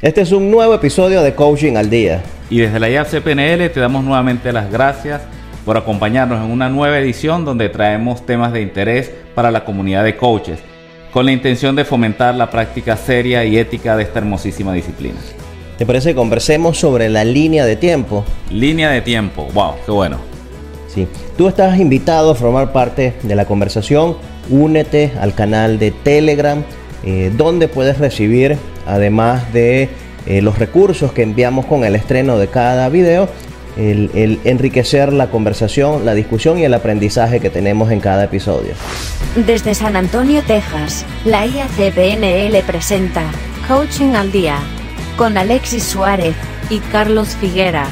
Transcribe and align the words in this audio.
Este 0.00 0.20
es 0.20 0.30
un 0.30 0.48
nuevo 0.48 0.74
episodio 0.74 1.22
de 1.22 1.34
Coaching 1.34 1.74
al 1.74 1.90
Día. 1.90 2.22
Y 2.50 2.58
desde 2.58 2.78
la 2.78 2.88
IAF 2.88 3.12
CPNL 3.12 3.68
te 3.68 3.80
damos 3.80 4.04
nuevamente 4.04 4.52
las 4.52 4.70
gracias 4.70 5.22
por 5.64 5.76
acompañarnos 5.76 6.38
en 6.44 6.52
una 6.52 6.68
nueva 6.68 7.00
edición 7.00 7.44
donde 7.44 7.68
traemos 7.68 8.24
temas 8.24 8.52
de 8.52 8.62
interés 8.62 9.10
para 9.34 9.50
la 9.50 9.64
comunidad 9.64 10.04
de 10.04 10.16
coaches, 10.16 10.60
con 11.12 11.26
la 11.26 11.32
intención 11.32 11.74
de 11.74 11.84
fomentar 11.84 12.36
la 12.36 12.48
práctica 12.48 12.96
seria 12.96 13.44
y 13.44 13.58
ética 13.58 13.96
de 13.96 14.04
esta 14.04 14.20
hermosísima 14.20 14.72
disciplina. 14.72 15.16
¿Te 15.76 15.84
parece 15.84 16.10
que 16.10 16.14
conversemos 16.14 16.78
sobre 16.78 17.08
la 17.08 17.24
línea 17.24 17.66
de 17.66 17.74
tiempo? 17.74 18.24
Línea 18.52 18.90
de 18.90 19.00
tiempo, 19.00 19.48
wow, 19.52 19.72
qué 19.84 19.90
bueno. 19.90 20.18
Sí, 20.86 21.08
tú 21.36 21.48
estás 21.48 21.76
invitado 21.80 22.30
a 22.30 22.34
formar 22.36 22.70
parte 22.70 23.14
de 23.24 23.34
la 23.34 23.46
conversación. 23.46 24.16
Únete 24.48 25.10
al 25.20 25.34
canal 25.34 25.80
de 25.80 25.90
Telegram, 25.90 26.62
eh, 27.02 27.32
donde 27.36 27.66
puedes 27.66 27.98
recibir 27.98 28.58
además 28.88 29.52
de 29.52 29.88
eh, 30.26 30.42
los 30.42 30.58
recursos 30.58 31.12
que 31.12 31.22
enviamos 31.22 31.66
con 31.66 31.84
el 31.84 31.94
estreno 31.94 32.38
de 32.38 32.48
cada 32.48 32.88
video, 32.88 33.28
el, 33.76 34.40
enriquecer 34.44 35.12
la 35.12 35.30
conversación, 35.30 36.04
la 36.04 36.14
discusión 36.14 36.58
y 36.58 36.64
el 36.64 36.74
aprendizaje 36.74 37.38
que 37.38 37.50
tenemos 37.50 37.92
en 37.92 38.00
cada 38.00 38.24
episodio. 38.24 38.72
Desde 39.46 39.74
San 39.74 39.94
Antonio, 39.94 40.42
Texas, 40.46 41.04
la 41.24 41.46
IACPNL 41.46 42.60
presenta 42.66 43.30
Coaching 43.68 44.14
al 44.14 44.32
Día 44.32 44.58
con 45.16 45.36
Alexis 45.36 45.84
Suárez 45.84 46.34
y 46.70 46.78
Carlos 46.78 47.36
Figuera. 47.36 47.86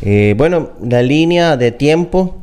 Eh, 0.00 0.34
bueno, 0.36 0.70
la 0.82 1.02
línea 1.02 1.56
de 1.56 1.70
tiempo 1.70 2.36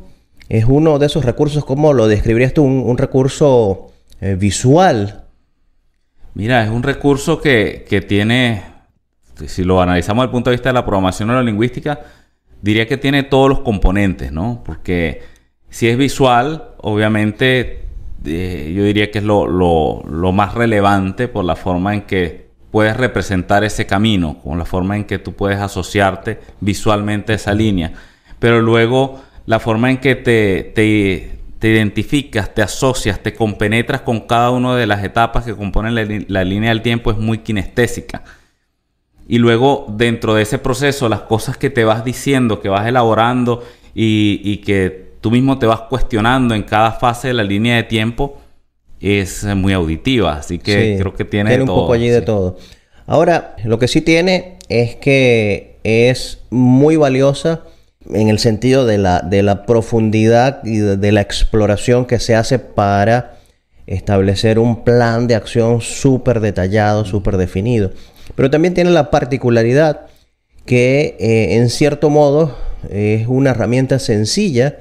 es 0.50 0.66
uno 0.66 1.00
de 1.00 1.08
esos 1.08 1.26
recursos, 1.26 1.66
¿cómo 1.66 1.94
lo 1.94 2.08
describirías 2.08 2.54
tú? 2.54 2.64
Un, 2.64 2.98
recurso 2.98 3.92
eh, 4.22 4.36
visual 4.36 5.25
Mira, 6.36 6.66
es 6.66 6.70
un 6.70 6.84
recurso 6.84 7.40
que, 7.40 8.06
tiene, 8.08 8.62
si 9.48 9.64
lo 9.64 9.82
analizamos 9.82 10.24
desde 10.24 10.28
el 10.28 10.32
punto 10.32 10.50
de 10.50 10.58
vista 10.58 10.70
de 10.70 10.74
la 10.74 10.86
programación 10.86 11.30
neurolingüística, 11.30 12.02
diría 12.62 12.86
que 12.86 12.98
tiene 12.98 13.24
todos 13.24 13.48
los 13.48 13.60
componentes, 13.62 14.34
¿no? 14.34 14.62
Porque 14.66 15.22
si 15.70 15.88
es 15.88 15.98
visual, 15.98 16.72
obviamente 16.80 17.86
eh, 18.26 18.74
yo 18.76 18.84
diría 18.84 19.12
que 19.12 19.20
es 19.20 19.24
lo, 19.24 20.04
más 20.34 20.54
relevante 20.56 21.30
por 21.30 21.46
la 21.46 21.56
forma 21.56 21.94
en 21.94 22.02
que 22.02 22.50
puedes 22.70 22.98
representar 22.98 23.64
ese 23.64 23.86
camino, 23.86 24.38
con 24.44 24.58
la 24.58 24.66
forma 24.66 24.98
en 24.98 25.06
que 25.06 25.20
tú 25.20 25.34
puedes 25.34 25.60
asociarte 25.60 26.40
visualmente 26.60 27.32
a 27.32 27.36
esa 27.36 27.54
línea. 27.54 27.94
Pero 28.40 28.62
luego 28.62 29.22
la 29.46 29.62
forma 29.62 29.90
en 29.90 30.00
que 30.00 30.16
te, 30.16 30.74
te, 30.76 31.35
te 31.66 31.72
identificas, 31.72 32.54
te 32.54 32.62
asocias, 32.62 33.24
te 33.24 33.34
compenetras 33.34 34.02
con 34.02 34.20
cada 34.20 34.52
una 34.52 34.76
de 34.76 34.86
las 34.86 35.04
etapas 35.04 35.46
que 35.46 35.56
componen 35.56 35.96
la, 35.96 36.44
línea 36.44 36.70
del 36.70 36.84
tiempo 36.84 37.10
es 37.10 37.18
muy 37.18 37.40
kinestésica. 37.40 38.24
Y 39.28 39.40
luego 39.40 39.88
dentro 39.90 40.36
de 40.36 40.44
ese 40.44 40.60
proceso, 40.60 41.10
las 41.10 41.22
cosas 41.22 41.58
que 41.58 41.72
te 41.72 41.84
vas 41.84 42.06
diciendo, 42.06 42.62
que 42.62 42.70
vas 42.70 42.88
elaborando 42.88 43.64
y, 43.96 44.58
que 44.58 45.14
tú 45.22 45.32
mismo 45.32 45.58
te 45.58 45.66
vas 45.66 45.80
cuestionando 45.90 46.54
en 46.54 46.62
cada 46.62 46.92
fase 46.92 47.30
de 47.30 47.34
la 47.34 47.44
línea 47.44 47.78
de 47.78 47.84
tiempo, 47.84 48.38
es 49.02 49.44
muy 49.44 49.74
auditiva. 49.74 50.34
Así 50.34 50.60
que 50.60 50.98
creo 51.00 51.16
que 51.16 51.26
tiene, 51.26 51.50
tiene 51.50 51.64
un 51.64 51.70
poco 51.70 51.94
allí 51.94 52.10
de 52.10 52.22
todo. 52.22 52.58
Ahora, 53.08 53.56
lo 53.64 53.80
que 53.80 53.88
sí 53.88 54.02
tiene 54.02 54.60
es 54.70 54.98
que 54.98 55.80
es 55.84 56.44
muy 56.52 56.96
valiosa 56.96 57.64
en 58.14 58.30
el 58.30 58.40
sentido 58.40 58.86
de 58.86 58.98
la, 58.98 59.22
de 59.22 59.44
la 59.44 59.66
profundidad 59.66 60.64
y 60.64 60.78
de, 60.78 61.12
la 61.12 61.22
exploración 61.22 62.06
que 62.06 62.20
se 62.20 62.36
hace 62.36 62.60
para 62.60 63.38
establecer 63.88 64.60
un 64.60 64.84
plan 64.84 65.28
de 65.28 65.36
acción 65.36 65.82
súper 65.82 66.40
detallado, 66.40 67.06
súper 67.06 67.38
definido. 67.38 67.92
Pero 68.36 68.50
también 68.50 68.74
tiene 68.74 68.92
la 68.92 69.12
particularidad 69.12 70.08
que 70.66 71.16
eh, 71.20 71.56
en 71.58 71.70
cierto 71.70 72.10
modo 72.10 72.58
es 72.90 73.28
una 73.28 73.52
herramienta 73.52 74.00
sencilla 74.00 74.80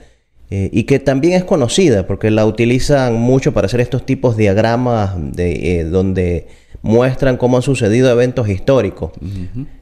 eh, 0.50 0.70
y 0.72 0.84
que 0.84 0.98
también 0.98 1.34
es 1.34 1.44
conocida 1.44 2.06
porque 2.06 2.30
la 2.30 2.46
utilizan 2.46 3.14
mucho 3.14 3.52
para 3.52 3.66
hacer 3.66 3.80
estos 3.80 4.04
tipos 4.04 4.36
de 4.36 4.44
diagramas 4.44 5.14
de, 5.16 5.80
eh, 5.80 5.84
donde 5.84 6.46
muestran 6.82 7.38
cómo 7.38 7.56
han 7.56 7.62
sucedido 7.62 8.10
eventos 8.10 8.48
históricos. 8.48 9.12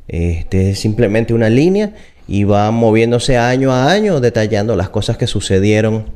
Este 0.07 0.71
es 0.71 0.79
simplemente 0.79 1.35
una 1.35 1.51
línea 1.51 1.95
y 2.33 2.45
va 2.45 2.71
moviéndose 2.71 3.37
año 3.37 3.73
a 3.73 3.93
año 3.93 4.19
detallando 4.19 4.75
las 4.75 4.89
cosas 4.89 5.19
que 5.19 5.27
sucedieron 5.27 6.07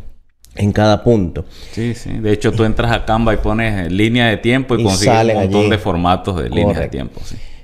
en 0.55 0.73
cada 0.73 1.05
punto. 1.05 1.45
Sí, 1.73 1.93
sí. 1.95 2.11
De 2.11 2.33
hecho, 2.33 2.53
tú 2.53 2.65
entras 2.65 2.91
a 2.91 3.05
Canva 3.05 3.35
y 3.35 3.37
pones 3.37 3.93
línea 3.93 4.29
de 4.29 4.39
tiempo 4.39 4.77
y, 4.79 4.83
consigues 4.83 5.25
un 5.25 5.35
montón 5.35 5.69
de 5.69 5.77
formatos 5.77 6.43
de 6.43 6.49
línea 6.49 6.81
de 6.81 6.89
tiempo. 6.89 7.21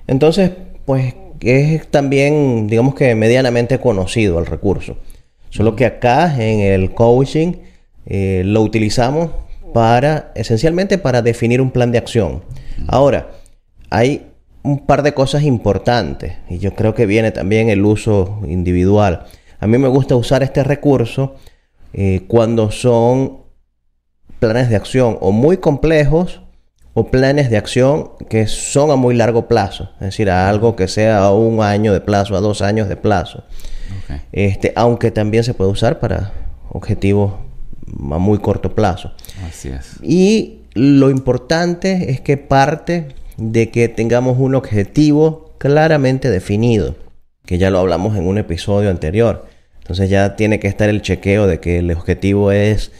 Entonces, 0.06 0.50
pues 0.84 1.14
es 1.40 1.86
también, 1.86 2.66
digamos 2.66 2.94
que 2.94 3.14
medianamente 3.14 3.78
conocido 3.78 4.38
el 4.38 4.44
recurso. 4.44 4.98
Solo 5.48 5.74
que 5.74 5.86
acá 5.86 6.36
en 6.38 6.60
el 6.60 6.92
coaching 6.92 7.54
eh, 8.04 8.42
lo 8.44 8.60
utilizamos 8.60 9.30
para, 9.72 10.30
esencialmente 10.34 10.98
para 10.98 11.22
definir 11.22 11.62
un 11.62 11.70
plan 11.70 11.90
de 11.90 11.96
acción. 11.96 12.44
Ahora, 12.86 13.30
hay 13.88 14.26
un 14.62 14.86
par 14.86 15.02
de 15.02 15.14
cosas 15.14 15.42
importantes 15.42 16.34
y 16.48 16.58
yo 16.58 16.74
creo 16.74 16.94
que 16.94 17.06
viene 17.06 17.32
también 17.32 17.68
el 17.68 17.84
uso 17.84 18.40
individual. 18.46 19.26
A 19.58 19.66
mí 19.66 19.78
me 19.78 19.88
gusta 19.88 20.16
usar 20.16 20.42
este 20.42 20.62
recurso 20.64 21.36
eh, 21.92 22.24
cuando 22.28 22.70
son 22.70 23.42
planes 24.38 24.70
de 24.70 24.76
acción 24.76 25.18
o 25.20 25.32
muy 25.32 25.58
complejos 25.58 26.40
o 26.94 27.10
planes 27.10 27.50
de 27.50 27.56
acción 27.56 28.12
que 28.28 28.46
son 28.46 28.90
a 28.90 28.96
muy 28.96 29.14
largo 29.14 29.48
plazo, 29.48 29.90
es 29.94 30.06
decir, 30.06 30.30
a 30.30 30.48
algo 30.48 30.76
que 30.76 30.88
sea 30.88 31.24
a 31.24 31.32
un 31.32 31.62
año 31.62 31.92
de 31.92 32.00
plazo, 32.00 32.36
a 32.36 32.40
dos 32.40 32.62
años 32.62 32.88
de 32.88 32.96
plazo. 32.96 33.44
Este, 34.30 34.72
aunque 34.76 35.10
también 35.10 35.44
se 35.44 35.54
puede 35.54 35.70
usar 35.70 35.98
para 36.00 36.32
objetivos 36.70 37.34
a 38.10 38.18
muy 38.18 38.38
corto 38.38 38.74
plazo. 38.74 39.12
Así 39.46 39.68
es. 39.68 39.98
Y 40.02 40.60
lo 40.74 41.10
importante 41.10 42.10
es 42.10 42.20
que 42.20 42.36
parte 42.36 43.08
de 43.36 43.70
que 43.70 43.88
tengamos 43.88 44.38
un 44.38 44.54
objetivo 44.54 45.54
claramente 45.58 46.30
definido, 46.30 46.96
que 47.46 47.58
ya 47.58 47.70
lo 47.70 47.78
hablamos 47.78 48.16
en 48.16 48.26
un 48.26 48.38
episodio 48.38 48.90
anterior. 48.90 49.46
Entonces 49.78 50.10
ya 50.10 50.36
tiene 50.36 50.60
que 50.60 50.68
estar 50.68 50.88
el 50.88 51.02
chequeo 51.02 51.46
de 51.46 51.60
que 51.60 51.78
el 51.78 51.90
objetivo 51.90 52.52
es 52.52 52.92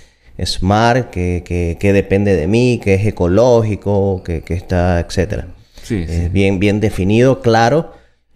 smart, 0.45 1.11
que, 1.11 1.77
depende 1.81 2.35
de 2.37 2.47
mí, 2.47 2.81
que 2.83 2.95
es 2.95 3.07
ecológico, 3.07 4.23
que, 4.25 4.43
está, 4.49 5.01
etc. 5.01 5.45
Sí, 5.83 6.05
Bien, 6.31 6.59
bien 6.59 6.81
definido, 6.81 7.41
claro, 7.41 7.93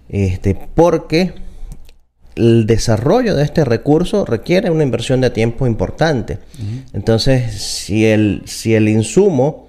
este, 0.09 0.55
porque 0.55 1.33
el 2.37 2.67
desarrollo 2.67 3.35
de 3.35 3.45
este 3.45 3.65
recurso 3.65 4.25
requiere 4.25 4.71
una 4.71 4.85
inversión 4.85 5.21
de 5.21 5.31
tiempo 5.31 5.67
importante. 5.67 6.39
Entonces, 6.93 7.53
si 7.53 8.07
el, 8.07 8.43
si 8.45 8.75
el 8.75 8.89
insumo 8.89 9.66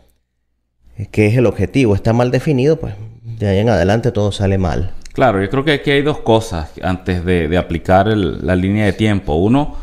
que 1.11 1.27
es 1.27 1.37
el 1.37 1.45
objetivo, 1.45 1.93
está 1.93 2.13
mal 2.13 2.31
definido, 2.31 2.79
pues 2.79 2.95
de 3.23 3.47
ahí 3.47 3.59
en 3.59 3.69
adelante 3.69 4.11
todo 4.11 4.31
sale 4.31 4.57
mal. 4.57 4.93
Claro, 5.13 5.41
yo 5.41 5.49
creo 5.49 5.63
que 5.63 5.73
aquí 5.73 5.91
hay 5.91 6.01
dos 6.01 6.19
cosas 6.19 6.71
antes 6.81 7.25
de, 7.25 7.57
aplicar 7.57 8.07
la 8.07 8.55
línea 8.55 8.85
de 8.85 8.93
tiempo. 8.93 9.33
Uno, 9.33 9.75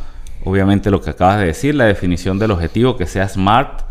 obviamente 0.45 0.93
lo 0.93 1.01
que 1.01 1.11
acabas 1.11 1.41
de 1.41 1.47
decir, 1.47 1.75
la 1.75 1.87
definición 1.87 2.39
del 2.39 2.53
objetivo, 2.53 2.97
que 2.97 3.07
sea 3.07 3.29
SMART. 3.29 3.83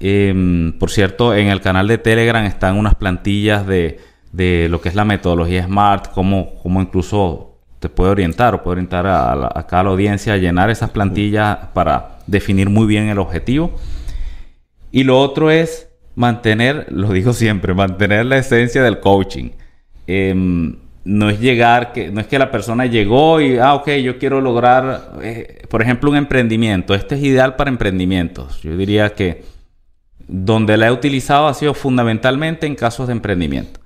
Em, 0.00 0.76
por 0.80 0.90
cierto, 0.90 1.34
en 1.34 1.48
el 1.48 1.60
canal 1.60 1.86
de 1.86 1.98
Telegram 1.98 2.44
están 2.44 2.76
unas 2.76 2.96
plantillas 2.96 3.64
de, 3.64 4.00
lo 4.68 4.80
que 4.80 4.88
es 4.88 4.96
la 4.96 5.04
metodología 5.04 5.64
SMART, 5.64 6.10
cómo, 6.12 6.54
cómo 6.62 6.82
incluso 6.82 7.58
te 7.78 7.88
puede 7.88 8.10
orientar 8.10 8.54
o 8.56 8.62
puede 8.64 8.72
orientar 8.72 9.06
a, 9.06 9.32
a, 9.32 9.52
a 9.54 9.66
cada 9.68 9.84
audiencia 9.84 10.32
a 10.32 10.36
llenar 10.36 10.68
esas 10.68 10.90
plantillas 10.90 11.58
para 11.74 12.18
definir 12.26 12.68
muy 12.68 12.86
bien 12.86 13.08
el 13.08 13.20
objetivo. 13.20 13.72
Y 14.90 15.04
lo 15.04 15.20
otro 15.20 15.48
es 15.48 15.91
mantener, 16.14 16.86
lo 16.90 17.10
digo 17.12 17.32
siempre, 17.32 17.74
mantener 17.74 18.26
la 18.26 18.38
esencia 18.38 18.82
del 18.82 19.00
coaching. 19.00 19.50
Em, 20.06 20.76
no 21.04 21.30
es 21.30 21.40
llegar, 21.40 21.92
que, 21.92 22.10
no 22.10 22.20
es 22.20 22.26
que 22.26 22.38
la 22.38 22.50
persona 22.50 22.86
llegó 22.86 23.40
y, 23.40 23.58
ah, 23.58 23.74
ok, 23.74 23.90
yo 24.02 24.18
quiero 24.18 24.40
lograr, 24.40 25.14
eh, 25.22 25.62
por 25.68 25.82
ejemplo, 25.82 26.10
un 26.10 26.16
emprendimiento. 26.16 26.94
Este 26.94 27.16
es 27.16 27.22
ideal 27.22 27.56
para 27.56 27.70
emprendimientos. 27.70 28.62
Yo 28.62 28.76
diría 28.76 29.10
que 29.10 29.42
donde 30.28 30.76
la 30.76 30.86
he 30.86 30.90
utilizado 30.92 31.48
ha 31.48 31.54
sido 31.54 31.74
fundamentalmente 31.74 32.66
en 32.66 32.74
casos 32.74 33.08
de 33.08 33.12
emprendimiento. 33.12 33.80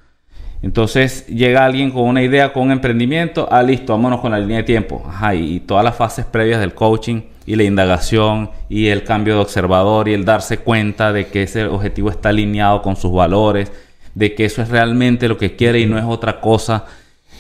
Entonces 0.63 1.27
llega 1.27 1.65
alguien 1.65 1.91
con 1.91 2.03
una 2.03 2.23
idea, 2.23 2.53
con 2.53 2.65
un 2.65 2.73
emprendimiento, 2.73 3.49
ah, 3.51 3.63
listo, 3.63 3.93
vámonos 3.93 4.21
con 4.21 4.33
la 4.33 4.39
línea 4.39 4.59
de 4.59 4.63
tiempo. 4.65 5.03
Ajá, 5.07 5.35
y 5.35 5.61
todas 5.61 5.85
las 5.85 5.97
fases 5.97 6.25
previas 6.25 6.61
del 6.61 6.75
coaching 6.75 7.23
y 7.47 7.55
la 7.55 7.63
indagación 7.63 8.51
y 8.69 8.89
el 8.89 9.05
cambio 9.05 9.35
de 9.35 9.41
observador 9.41 10.09
y 10.09 10.15
el 10.15 10.25
darse 10.25 10.59
cuenta 10.59 11.13
de 11.13 11.29
que 11.29 11.45
ese 11.45 11.65
objetivo 11.67 12.11
está 12.11 12.31
alineado 12.31 12.83
con 12.83 12.97
sus 12.97 13.13
valores, 13.13 13.73
de 14.15 14.35
que 14.35 14.45
eso 14.45 14.63
es 14.63 14.69
realmente 14.69 15.29
lo 15.29 15.39
que 15.39 15.55
quiere 15.55 15.79
y 15.81 15.87
no 15.87 15.97
es 15.99 16.05
otra 16.05 16.41
cosa. 16.41 16.85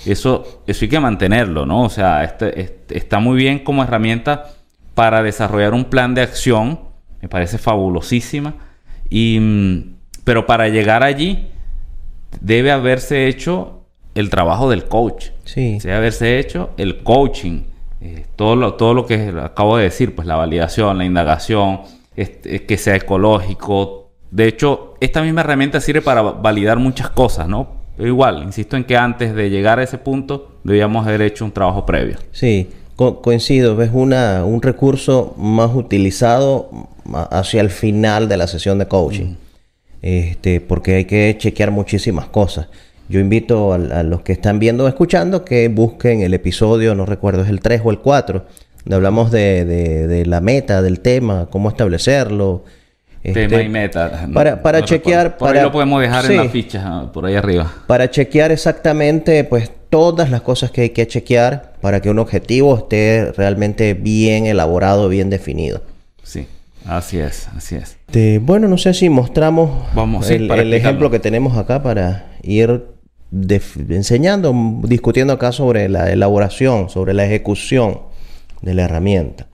Eso, 0.04 0.62
eso 0.66 0.84
hay 0.84 0.88
que 0.88 1.00
mantenerlo, 1.00 1.66
¿no? 1.66 1.82
O 1.82 1.90
sea, 1.90 2.22
este, 2.22 2.60
este, 2.60 2.96
está 2.96 3.18
muy 3.18 3.36
bien 3.36 3.58
como 3.58 3.82
herramienta 3.82 4.52
para 4.94 5.22
desarrollar 5.22 5.74
un 5.74 5.86
plan 5.86 6.14
de 6.14 6.22
acción, 6.22 6.80
me 7.20 7.28
parece 7.28 7.58
fabulosísima, 7.58 8.54
y, 9.10 9.38
mm, 9.40 9.96
pero 10.24 10.46
para 10.46 10.68
llegar 10.68 11.02
allí 11.02 11.48
debe 12.40 12.70
haberse 12.70 13.26
hecho 13.26 13.84
el 14.14 14.30
trabajo 14.30 14.70
del 14.70 14.84
coach. 14.84 15.30
Sí. 15.44 15.78
Debe 15.82 15.96
haberse 15.96 16.38
hecho 16.38 16.70
el 16.76 17.02
coaching. 17.02 17.62
Eh, 18.00 18.24
todo, 18.36 18.56
lo, 18.56 18.74
todo 18.74 18.94
lo 18.94 19.06
que 19.06 19.32
acabo 19.42 19.76
de 19.76 19.84
decir, 19.84 20.14
pues 20.14 20.26
la 20.26 20.36
validación, 20.36 20.98
la 20.98 21.04
indagación, 21.04 21.80
este, 22.16 22.64
que 22.64 22.76
sea 22.78 22.96
ecológico. 22.96 24.10
De 24.30 24.46
hecho, 24.48 24.94
esta 25.00 25.22
misma 25.22 25.40
herramienta 25.42 25.80
sirve 25.80 26.02
para 26.02 26.22
va- 26.22 26.32
validar 26.32 26.78
muchas 26.78 27.10
cosas, 27.10 27.48
¿no? 27.48 27.68
Pero 27.96 28.08
igual, 28.08 28.42
insisto 28.42 28.76
en 28.76 28.84
que 28.84 28.96
antes 28.96 29.34
de 29.34 29.48
llegar 29.50 29.78
a 29.78 29.82
ese 29.82 29.98
punto, 29.98 30.58
debíamos 30.64 31.06
haber 31.06 31.22
hecho 31.22 31.44
un 31.44 31.52
trabajo 31.52 31.86
previo. 31.86 32.18
Sí, 32.32 32.68
co- 32.94 33.22
coincido. 33.22 33.80
Es 33.82 33.90
una, 33.92 34.44
un 34.44 34.60
recurso 34.60 35.34
más 35.38 35.74
utilizado 35.74 36.68
hacia 37.30 37.60
el 37.62 37.70
final 37.70 38.28
de 38.28 38.36
la 38.36 38.46
sesión 38.46 38.78
de 38.78 38.86
coaching. 38.88 39.36
Este, 40.02 40.60
porque 40.60 40.96
hay 40.96 41.04
que 41.06 41.34
chequear 41.38 41.70
muchísimas 41.70 42.26
cosas. 42.26 42.68
Yo 43.08 43.20
invito 43.20 43.72
a, 43.72 43.76
a 43.76 44.02
los 44.02 44.22
que 44.22 44.32
están 44.32 44.58
viendo 44.58 44.84
o 44.84 44.88
escuchando 44.88 45.44
que 45.44 45.68
busquen 45.68 46.20
el 46.22 46.34
episodio, 46.34 46.94
no 46.94 47.06
recuerdo, 47.06 47.42
es 47.42 47.48
el 47.48 47.60
3 47.60 47.82
o 47.84 47.90
el 47.90 47.98
4, 48.00 48.44
donde 48.84 48.96
hablamos 48.96 49.30
de, 49.30 49.64
de- 49.64 50.06
de 50.08 50.26
la 50.26 50.40
meta, 50.40 50.82
del 50.82 51.00
tema, 51.00 51.46
cómo 51.50 51.68
establecerlo. 51.68 52.64
Tema 53.22 53.40
este, 53.40 53.62
y 53.64 53.68
meta. 53.68 54.28
para- 54.32 54.62
para 54.62 54.84
chequear. 54.84 55.36
Por 55.36 55.48
para- 55.48 55.60
ahí 55.60 55.64
lo 55.66 55.72
podemos 55.72 56.00
dejar 56.00 56.30
en 56.30 56.36
la 56.36 56.48
ficha, 56.48 57.10
por 57.12 57.26
ahí 57.26 57.34
arriba. 57.34 57.72
para 57.88 58.08
chequear 58.10 58.52
exactamente 58.52 59.42
pues 59.44 59.70
todas 59.90 60.30
las 60.30 60.42
cosas 60.42 60.70
que 60.70 60.82
hay 60.82 60.90
que 60.90 61.06
chequear 61.06 61.72
para 61.80 62.00
que 62.00 62.10
un 62.10 62.18
objetivo 62.20 62.76
esté 62.76 63.32
realmente 63.36 63.94
bien 63.94 64.46
elaborado, 64.46 65.08
bien 65.08 65.30
definido. 65.30 65.80
Sí, 66.22 66.46
así 66.86 67.18
es, 67.18 67.48
así 67.56 67.74
es. 67.76 67.96
Este, 68.06 68.38
bueno, 68.38 68.68
no 68.68 68.78
sé 68.78 68.94
si 68.94 69.08
mostramos 69.08 69.70
Vamos, 69.94 70.28
el, 70.30 70.72
ejemplo 70.72 71.10
que 71.10 71.18
tenemos 71.18 71.56
acá 71.56 71.82
para 71.82 72.26
ir 72.42 72.84
enseñando, 73.32 74.54
discutiendo 74.84 75.32
acá 75.32 75.52
sobre 75.52 75.88
la 75.88 76.10
elaboración, 76.12 76.88
sobre 76.88 77.14
la 77.14 77.24
ejecución 77.24 78.00
de 78.62 78.74
la 78.74 78.82
herramienta. 78.84 79.46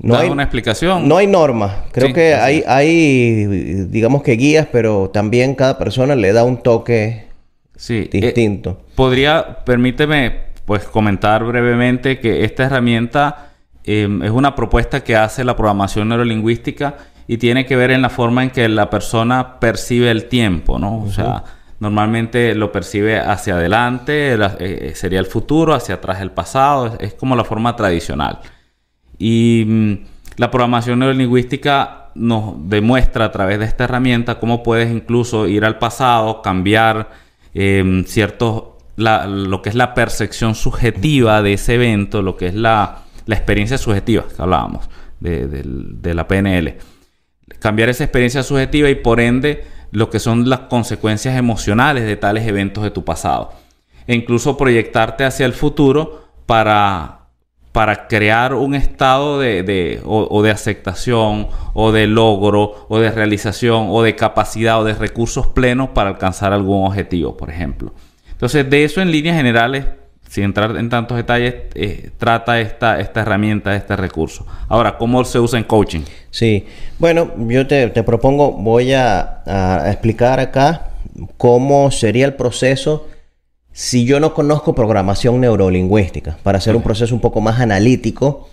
No 0.00 0.16
hay, 0.16 0.28
una 0.28 0.44
explicación. 0.44 1.08
no 1.08 1.16
hay 1.16 1.26
normas. 1.26 1.72
Creo 1.90 2.08
Sí, 2.08 2.12
que 2.14 2.34
hay, 2.34 2.62
hay, 2.68 3.44
digamos 3.90 4.22
que 4.22 4.32
guías, 4.32 4.68
pero 4.70 5.10
también 5.10 5.56
cada 5.56 5.76
persona 5.76 6.14
le 6.14 6.32
da 6.32 6.44
un 6.44 6.58
toque 6.58 7.26
Sí, 7.74 8.08
eh, 8.12 8.20
distinto. 8.20 8.80
podría, 8.94 9.64
permíteme, 9.64 10.48
pues 10.64 10.84
comentar 10.84 11.42
brevemente 11.44 12.20
que 12.20 12.44
esta 12.44 12.64
herramienta 12.66 13.50
eh, 13.84 14.08
es 14.22 14.30
una 14.30 14.54
propuesta 14.54 15.02
que 15.02 15.16
hace 15.16 15.42
la 15.42 15.56
programación 15.56 16.08
neurolingüística 16.08 16.96
y 17.26 17.38
tiene 17.38 17.66
que 17.66 17.74
ver 17.74 17.90
en 17.90 18.02
la 18.02 18.08
forma 18.10 18.44
en 18.44 18.50
que 18.50 18.68
la 18.68 18.90
persona 18.90 19.58
percibe 19.58 20.10
el 20.12 20.26
tiempo, 20.26 20.78
¿no? 20.78 21.02
O 21.02 21.10
sea, 21.10 21.42
normalmente 21.80 22.54
lo 22.54 22.72
percibe 22.72 23.18
hacia 23.20 23.54
adelante, 23.54 24.36
la- 24.36 24.56
eh, 24.58 24.92
sería 24.94 25.20
el 25.20 25.26
futuro, 25.26 25.74
hacia 25.74 25.96
atrás 25.96 26.20
el 26.20 26.30
pasado, 26.30 26.96
es, 27.00 27.14
como 27.14 27.36
la 27.36 27.44
forma 27.44 27.76
tradicional. 27.76 28.40
Y 29.18 29.64
mm, 29.66 29.92
la 30.36 30.50
programación 30.50 30.98
neurolingüística 30.98 32.10
nos 32.14 32.54
demuestra 32.68 33.26
a 33.26 33.32
través 33.32 33.58
de 33.58 33.64
esta 33.66 33.84
herramienta 33.84 34.38
cómo 34.40 34.62
puedes 34.62 34.90
incluso 34.90 35.46
ir 35.46 35.64
al 35.64 35.78
pasado, 35.78 36.42
cambiar 36.42 37.10
eh, 37.54 38.02
ciertos, 38.06 38.64
lo 38.96 39.62
que 39.62 39.68
es 39.68 39.74
la 39.76 39.94
percepción 39.94 40.54
subjetiva 40.56 41.42
de 41.42 41.52
ese 41.52 41.74
evento, 41.76 42.22
lo 42.22 42.36
que 42.36 42.48
es 42.48 42.54
la, 42.54 43.02
la 43.26 43.34
experiencia 43.36 43.78
subjetiva 43.78 44.24
que 44.34 44.42
hablábamos 44.42 44.88
de 45.20 46.14
la 46.14 46.26
PNL. 46.26 46.76
Cambiar 47.60 47.88
esa 47.88 48.04
experiencia 48.04 48.42
subjetiva 48.42 48.88
y 48.90 48.96
por 48.96 49.20
ende 49.20 49.64
lo 49.90 50.10
que 50.10 50.18
son 50.18 50.48
las 50.48 50.60
consecuencias 50.60 51.36
emocionales 51.36 52.04
de 52.04 52.16
tales 52.16 52.46
eventos 52.46 52.84
de 52.84 52.90
tu 52.90 53.04
pasado. 53.04 53.52
E 54.06 54.14
incluso 54.14 54.56
proyectarte 54.56 55.24
hacia 55.24 55.46
el 55.46 55.52
futuro 55.52 56.24
para, 56.46 57.20
para 57.72 58.06
crear 58.08 58.54
un 58.54 58.74
estado 58.74 59.38
de, 59.38 59.62
de- 59.62 60.00
o, 60.04 60.42
de 60.42 60.50
aceptación 60.50 61.48
o 61.74 61.92
de 61.92 62.06
logro 62.06 62.86
o 62.88 62.98
de 62.98 63.10
realización 63.10 63.88
o 63.90 64.02
de 64.02 64.16
capacidad 64.16 64.80
o 64.80 64.84
de 64.84 64.94
recursos 64.94 65.46
plenos 65.48 65.90
para 65.90 66.10
alcanzar 66.10 66.52
algún 66.52 66.86
objetivo, 66.86 67.36
por 67.36 67.50
ejemplo. 67.50 67.92
Entonces, 68.30 68.68
de 68.70 68.84
eso 68.84 69.00
en 69.02 69.10
líneas 69.10 69.36
generales, 69.36 69.84
sin 70.28 70.44
entrar 70.44 70.76
en 70.76 70.88
tantos 70.88 71.16
detalles, 71.16 71.54
eh, 71.74 72.10
trata 72.18 72.60
esta, 72.60 73.00
esta 73.00 73.22
herramienta, 73.22 73.74
este 73.74 73.96
recurso. 73.96 74.46
Ahora, 74.68 74.98
¿cómo 74.98 75.24
se 75.24 75.40
usa 75.40 75.58
en 75.58 75.64
coaching? 75.64 76.02
Sí, 76.30 76.66
bueno, 76.98 77.32
yo 77.48 77.66
te, 77.66 77.88
te 77.88 78.02
propongo, 78.02 78.52
voy 78.52 78.92
a, 78.92 79.42
a 79.46 79.90
explicar 79.90 80.38
acá 80.38 80.90
cómo 81.36 81.90
sería 81.90 82.26
el 82.26 82.34
proceso 82.34 83.06
si 83.72 84.04
yo 84.04 84.18
no 84.18 84.34
conozco 84.34 84.74
programación 84.74 85.40
neurolingüística, 85.40 86.36
para 86.42 86.58
hacer 86.58 86.74
un 86.74 86.82
proceso 86.82 87.14
un 87.14 87.20
poco 87.20 87.40
más 87.40 87.60
analítico, 87.60 88.48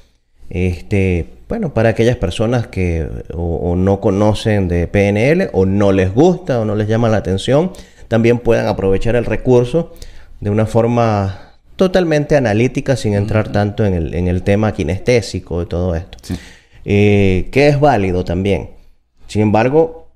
este, 0.52 1.26
bueno, 1.50 1.74
para 1.74 1.90
aquellas 1.90 2.18
personas 2.18 2.68
que 2.68 3.08
o, 3.34 3.72
o 3.72 3.76
no 3.76 4.00
conocen 4.00 4.68
de 4.68 4.86
PNL 4.86 5.50
o 5.54 5.66
no 5.66 5.92
les 5.92 6.14
gusta 6.14 6.60
o 6.60 6.66
no 6.66 6.76
les 6.76 6.88
llama 6.88 7.10
la 7.10 7.18
atención, 7.18 7.72
también 8.08 8.38
puedan 8.38 8.68
aprovechar 8.68 9.16
el 9.16 9.26
recurso 9.26 9.94
de 10.42 10.52
una 10.52 10.68
forma 10.68 11.45
totalmente 11.76 12.36
analítica 12.36 12.96
sin 12.96 13.14
entrar 13.14 13.52
tanto 13.52 13.86
en 13.86 13.94
el, 13.94 14.14
en 14.14 14.28
el 14.28 14.44
tema 14.44 14.72
kinestésico 14.74 15.62
y 15.62 15.66
todo 15.66 15.96
esto 15.96 16.18
Sí. 16.22 16.36
eh, 16.86 17.50
que 17.52 17.68
es 17.68 17.80
válido 17.80 18.24
también. 18.24 18.72
Sin 19.28 19.42
embargo, 19.42 20.08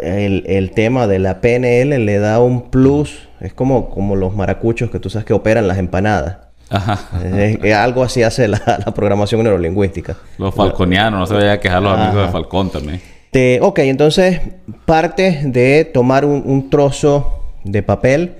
el, 0.00 0.44
el 0.46 0.72
tema 0.72 1.06
de 1.06 1.18
la 1.18 1.40
PNL 1.40 2.04
le 2.04 2.18
da 2.18 2.40
un 2.40 2.70
plus, 2.70 3.28
es 3.40 3.52
como, 3.52 3.88
como 3.90 4.16
los 4.16 4.34
maracuchos 4.36 4.90
que 4.90 4.98
tú 4.98 5.08
sabes 5.10 5.24
que 5.24 5.32
operan 5.32 5.66
las 5.68 5.78
empanadas. 5.78 6.38
Ajá. 6.68 7.00
Es- 7.24 7.58
es 7.62 7.74
algo 7.74 8.02
así 8.04 8.22
hace 8.22 8.46
la, 8.48 8.60
la 8.86 8.92
programación 8.94 9.42
neurolingüística. 9.42 10.16
Los 10.38 10.54
falconianos, 10.54 11.18
no 11.20 11.26
se 11.26 11.34
vaya 11.34 11.52
a 11.52 11.60
quejar 11.60 11.82
los 11.82 11.98
amigos 11.98 12.26
de 12.26 12.32
Falcón 12.32 12.70
también. 12.70 13.00
Te- 13.30 13.60
ok, 13.62 13.78
entonces 13.80 14.40
parte 14.84 15.40
de 15.44 15.84
tomar 15.84 16.24
un, 16.24 16.42
un 16.44 16.68
trozo 16.70 17.42
de 17.64 17.82
papel, 17.82 18.34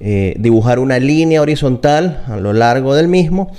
eh, 0.00 0.34
dibujar 0.38 0.78
una 0.78 0.98
línea 0.98 1.42
horizontal 1.42 2.24
a 2.28 2.36
lo 2.36 2.52
largo 2.52 2.94
del 2.94 3.08
mismo 3.08 3.50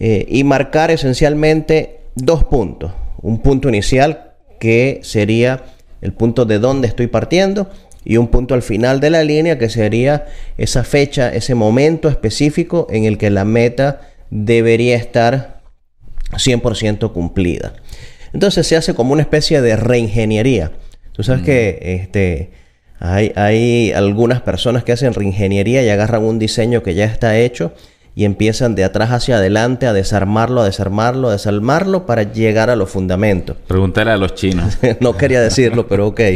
eh, 0.00 0.26
y 0.28 0.42
marcar 0.44 0.90
esencialmente 0.90 2.00
dos 2.14 2.44
puntos. 2.44 2.92
Un 3.20 3.40
punto 3.40 3.68
inicial 3.68 4.32
que 4.58 5.00
sería 5.02 5.64
el 6.00 6.12
punto 6.12 6.44
de 6.44 6.58
donde 6.58 6.88
estoy 6.88 7.08
partiendo 7.08 7.70
y 8.04 8.16
un 8.16 8.28
punto 8.28 8.54
al 8.54 8.62
final 8.62 9.00
de 9.00 9.10
la 9.10 9.22
línea 9.22 9.58
que 9.58 9.68
sería 9.68 10.26
esa 10.58 10.82
fecha, 10.82 11.32
ese 11.32 11.54
momento 11.54 12.08
específico 12.08 12.86
en 12.90 13.04
el 13.04 13.18
que 13.18 13.30
la 13.30 13.44
meta 13.44 14.00
debería 14.30 14.96
estar 14.96 15.60
100% 16.32 17.12
cumplida. 17.12 17.74
Entonces 18.32 18.66
se 18.66 18.76
hace 18.76 18.94
como 18.94 19.12
una 19.12 19.22
especie 19.22 19.60
de 19.60 19.76
reingeniería. 19.76 20.72
Tú 21.12 21.22
sabes 21.22 21.42
que 21.42 22.00
este, 22.00 22.50
hay, 23.04 23.32
hay 23.34 23.92
algunas 23.92 24.40
personas 24.42 24.84
que 24.84 24.92
hacen 24.92 25.12
reingeniería 25.12 25.82
y 25.82 25.88
agarran 25.88 26.22
un 26.22 26.38
diseño 26.38 26.84
que 26.84 26.94
ya 26.94 27.04
está 27.04 27.36
hecho 27.36 27.72
y 28.14 28.24
empiezan 28.24 28.76
de 28.76 28.84
atrás 28.84 29.10
hacia 29.10 29.38
adelante 29.38 29.86
a 29.86 29.92
desarmarlo, 29.92 30.60
a 30.60 30.66
desarmarlo, 30.66 31.28
a 31.28 31.32
desarmarlo 31.32 32.06
para 32.06 32.22
llegar 32.32 32.70
a 32.70 32.76
los 32.76 32.90
fundamentos. 32.90 33.56
Pregúntale 33.66 34.12
a 34.12 34.16
los 34.16 34.36
chinos. 34.36 34.78
no 35.00 35.16
quería 35.16 35.40
decirlo, 35.40 35.88
pero 35.88 36.06
ok. 36.08 36.20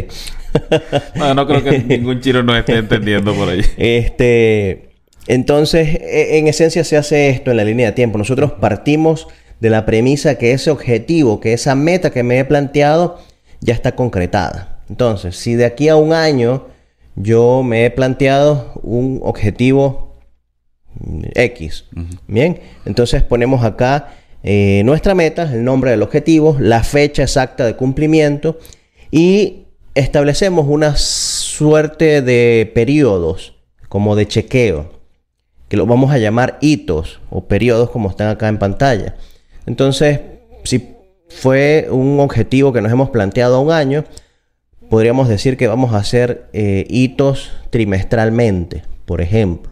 Bueno, 1.15 1.35
no 1.35 1.47
creo 1.47 1.63
que 1.63 1.79
ningún 1.79 2.19
chino 2.19 2.41
nos 2.41 2.57
esté 2.57 2.77
entendiendo 2.77 3.33
por 3.33 3.47
ahí. 3.47 3.61
Este, 3.77 4.89
entonces, 5.27 5.87
e- 6.01 6.39
en 6.39 6.47
esencia 6.47 6.83
se 6.83 6.97
hace 6.97 7.29
esto 7.29 7.51
en 7.51 7.57
la 7.57 7.63
línea 7.63 7.87
de 7.87 7.91
tiempo. 7.91 8.17
Nosotros 8.17 8.53
partimos 8.53 9.27
de 9.59 9.69
la 9.69 9.85
premisa 9.85 10.35
que 10.35 10.53
ese 10.53 10.71
objetivo, 10.71 11.39
que 11.39 11.53
esa 11.53 11.75
meta 11.75 12.09
que 12.09 12.23
me 12.23 12.39
he 12.39 12.45
planteado, 12.45 13.19
ya 13.61 13.73
está 13.75 13.93
concretada. 13.93 14.76
Entonces, 14.89 15.35
si 15.35 15.55
de 15.55 15.65
aquí 15.65 15.89
a 15.89 15.95
un 15.95 16.13
año 16.13 16.67
yo 17.15 17.63
me 17.63 17.85
he 17.85 17.91
planteado 17.91 18.79
un 18.83 19.19
objetivo 19.23 20.19
mm, 20.99 21.23
X, 21.33 21.85
bien, 22.27 22.59
entonces 22.85 23.23
ponemos 23.23 23.63
acá 23.63 24.13
eh, 24.43 24.81
nuestra 24.85 25.15
meta, 25.15 25.51
el 25.51 25.63
nombre 25.63 25.91
del 25.91 26.03
objetivo, 26.03 26.55
la 26.59 26.83
fecha 26.83 27.23
exacta 27.23 27.65
de 27.65 27.75
cumplimiento 27.75 28.59
y 29.11 29.65
establecemos 29.95 30.67
una 30.69 30.95
suerte 30.95 32.21
de 32.21 32.71
periodos 32.73 33.55
como 33.89 34.15
de 34.15 34.27
chequeo, 34.27 34.91
que 35.67 35.77
los 35.77 35.87
vamos 35.87 36.11
a 36.11 36.17
llamar 36.17 36.59
hitos 36.61 37.19
o 37.29 37.45
periodos 37.47 37.89
como 37.89 38.09
están 38.09 38.29
acá 38.29 38.47
en 38.47 38.59
pantalla. 38.59 39.15
Entonces, 39.65 40.21
si 40.63 40.95
fue 41.29 41.87
un 41.89 42.19
objetivo 42.19 42.71
que 42.71 42.81
nos 42.81 42.91
hemos 42.91 43.09
planteado 43.09 43.55
a 43.55 43.59
un 43.59 43.71
año, 43.71 44.05
podríamos 44.89 45.27
decir 45.27 45.57
que 45.57 45.67
vamos 45.67 45.93
a 45.93 45.97
hacer 45.97 46.49
eh, 46.53 46.85
hitos 46.89 47.51
trimestralmente, 47.69 48.83
por 49.05 49.21
ejemplo. 49.21 49.71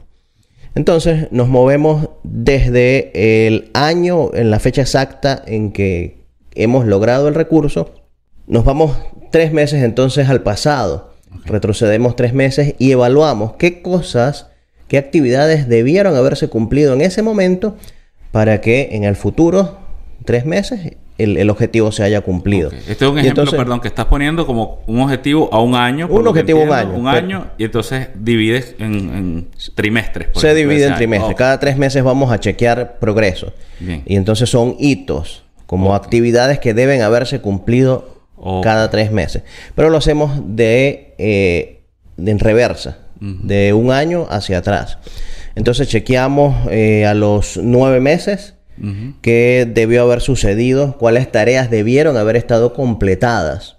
Entonces 0.75 1.31
nos 1.31 1.47
movemos 1.47 2.09
desde 2.23 3.47
el 3.47 3.71
año, 3.73 4.33
en 4.33 4.51
la 4.51 4.59
fecha 4.59 4.81
exacta 4.81 5.41
en 5.47 5.71
que 5.71 6.25
hemos 6.53 6.85
logrado 6.85 7.27
el 7.27 7.35
recurso, 7.35 7.93
nos 8.47 8.65
vamos 8.65 8.97
tres 9.31 9.51
meses 9.53 9.83
entonces 9.83 10.29
al 10.29 10.43
pasado. 10.43 11.13
retrocedemos 11.45 12.15
tres 12.15 12.33
meses 12.33 12.75
y 12.79 12.91
evaluamos 12.91 13.53
qué 13.53 13.81
cosas, 13.81 14.47
qué 14.87 14.97
actividades 14.97 15.67
debieron 15.67 16.15
haberse 16.15 16.47
cumplido 16.49 16.93
en 16.93 17.01
ese 17.01 17.21
momento 17.21 17.75
para 18.31 18.61
que 18.61 18.89
en 18.91 19.05
el 19.05 19.15
futuro, 19.15 19.77
tres 20.25 20.45
meses, 20.45 20.97
el, 21.17 21.49
objetivo 21.49 21.91
se 21.91 22.03
haya 22.03 22.21
cumplido. 22.21 22.71
Este 22.71 23.05
es 23.05 23.11
un 23.11 23.17
ejemplo, 23.17 23.49
perdón, 23.51 23.79
que 23.79 23.87
estás 23.87 24.05
poniendo 24.05 24.45
como 24.45 24.81
un 24.85 25.01
objetivo 25.01 25.49
a 25.53 25.61
un 25.61 25.75
año. 25.75 26.07
Un 26.09 26.27
objetivo 26.27 26.61
a 26.61 26.63
un 26.63 26.73
año. 26.73 26.93
Un 26.95 27.07
año 27.07 27.47
y 27.57 27.63
entonces 27.63 28.09
divides 28.15 28.75
en, 28.79 29.47
trimestres. 29.75 30.29
se 30.33 30.53
divide 30.53 30.87
en 30.87 30.95
trimestres. 30.95 31.35
Cada 31.35 31.59
tres 31.59 31.77
meses 31.77 32.03
vamos 32.03 32.31
a 32.31 32.39
chequear 32.39 32.99
progreso. 32.99 33.53
Y 33.79 34.15
entonces 34.15 34.49
son 34.49 34.75
hitos, 34.79 35.43
como 35.65 35.95
actividades 35.95 36.59
que 36.59 36.73
deben 36.73 37.01
haberse 37.01 37.39
cumplido 37.39 38.15
cada 38.61 38.89
tres 38.89 39.11
meses. 39.11 39.43
Pero 39.73 39.89
lo 39.89 39.97
hacemos 39.97 40.31
de, 40.43 41.15
eh, 41.17 41.83
en 42.17 42.39
reversa, 42.39 42.99
de 43.19 43.73
un 43.73 43.91
año 43.91 44.27
hacia 44.29 44.57
atrás. 44.57 44.97
Entonces 45.55 45.87
chequeamos 45.87 46.67
eh, 46.69 47.05
a 47.05 47.13
los 47.13 47.57
nueve 47.57 48.01
meses 48.01 48.54
qué 49.21 49.69
debió 49.71 50.03
haber 50.03 50.21
sucedido, 50.21 50.97
cuáles 50.97 51.31
tareas 51.31 51.69
debieron 51.69 52.17
haber 52.17 52.35
estado 52.35 52.73
completadas 52.73 53.77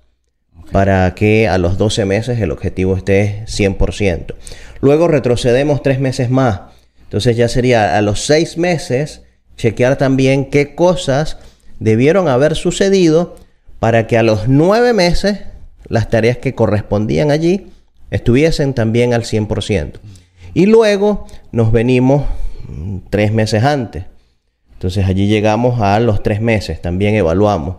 para 0.72 1.14
que 1.14 1.48
a 1.48 1.58
los 1.58 1.78
12 1.78 2.04
meses 2.04 2.40
el 2.40 2.50
objetivo 2.50 2.96
esté 2.96 3.44
100%. 3.46 4.34
Luego 4.80 5.08
retrocedemos 5.08 5.82
tres 5.82 6.00
meses 6.00 6.30
más. 6.30 6.60
Entonces 7.04 7.36
ya 7.36 7.48
sería 7.48 7.96
a 7.96 8.02
los 8.02 8.24
seis 8.24 8.58
meses 8.58 9.22
chequear 9.56 9.96
también 9.96 10.50
qué 10.50 10.74
cosas 10.74 11.38
debieron 11.78 12.28
haber 12.28 12.56
sucedido 12.56 13.36
para 13.78 14.06
que 14.06 14.18
a 14.18 14.22
los 14.22 14.48
nueve 14.48 14.92
meses 14.92 15.40
las 15.88 16.10
tareas 16.10 16.38
que 16.38 16.54
correspondían 16.54 17.30
allí 17.30 17.68
estuviesen 18.10 18.74
también 18.74 19.14
al 19.14 19.22
100%. 19.22 20.00
Y 20.54 20.66
luego 20.66 21.26
nos 21.52 21.70
venimos 21.70 22.24
mm, 22.68 22.98
tres 23.10 23.32
meses 23.32 23.62
antes. 23.62 24.04
Entonces 24.76 25.06
allí 25.06 25.26
llegamos 25.26 25.80
a 25.80 25.98
los 26.00 26.22
tres 26.22 26.40
meses, 26.40 26.82
también 26.82 27.14
evaluamos 27.14 27.76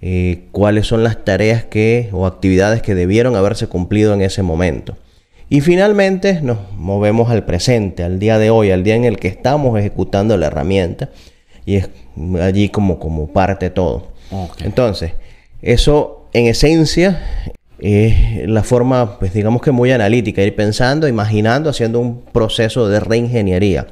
eh, 0.00 0.44
cuáles 0.52 0.86
son 0.86 1.02
las 1.02 1.24
tareas 1.24 1.64
que 1.64 2.10
o 2.12 2.26
actividades 2.26 2.82
que 2.82 2.94
debieron 2.94 3.34
haberse 3.34 3.66
cumplido 3.66 4.14
en 4.14 4.22
ese 4.22 4.42
momento. 4.42 4.96
Y 5.48 5.60
finalmente 5.60 6.40
nos 6.42 6.58
movemos 6.76 7.30
al 7.30 7.44
presente, 7.44 8.02
al 8.02 8.18
día 8.18 8.38
de 8.38 8.50
hoy, 8.50 8.70
al 8.70 8.84
día 8.84 8.94
en 8.96 9.04
el 9.04 9.16
que 9.18 9.28
estamos 9.28 9.78
ejecutando 9.78 10.36
la 10.36 10.46
herramienta. 10.46 11.10
Y 11.64 11.76
es 11.76 11.88
allí 12.40 12.68
como, 12.68 12.98
como 12.98 13.28
parte 13.28 13.70
todo. 13.70 14.08
Entonces, 14.64 15.12
eso 15.62 16.28
en 16.32 16.46
esencia 16.46 17.52
es 17.78 18.48
la 18.48 18.62
forma, 18.62 19.18
pues 19.18 19.32
digamos 19.32 19.62
que 19.62 19.70
muy 19.70 19.92
analítica, 19.92 20.42
ir 20.42 20.54
pensando, 20.56 21.06
imaginando, 21.08 21.70
haciendo 21.70 22.00
un 22.00 22.22
proceso 22.22 22.88
de 22.88 23.00
reingeniería. 23.00 23.86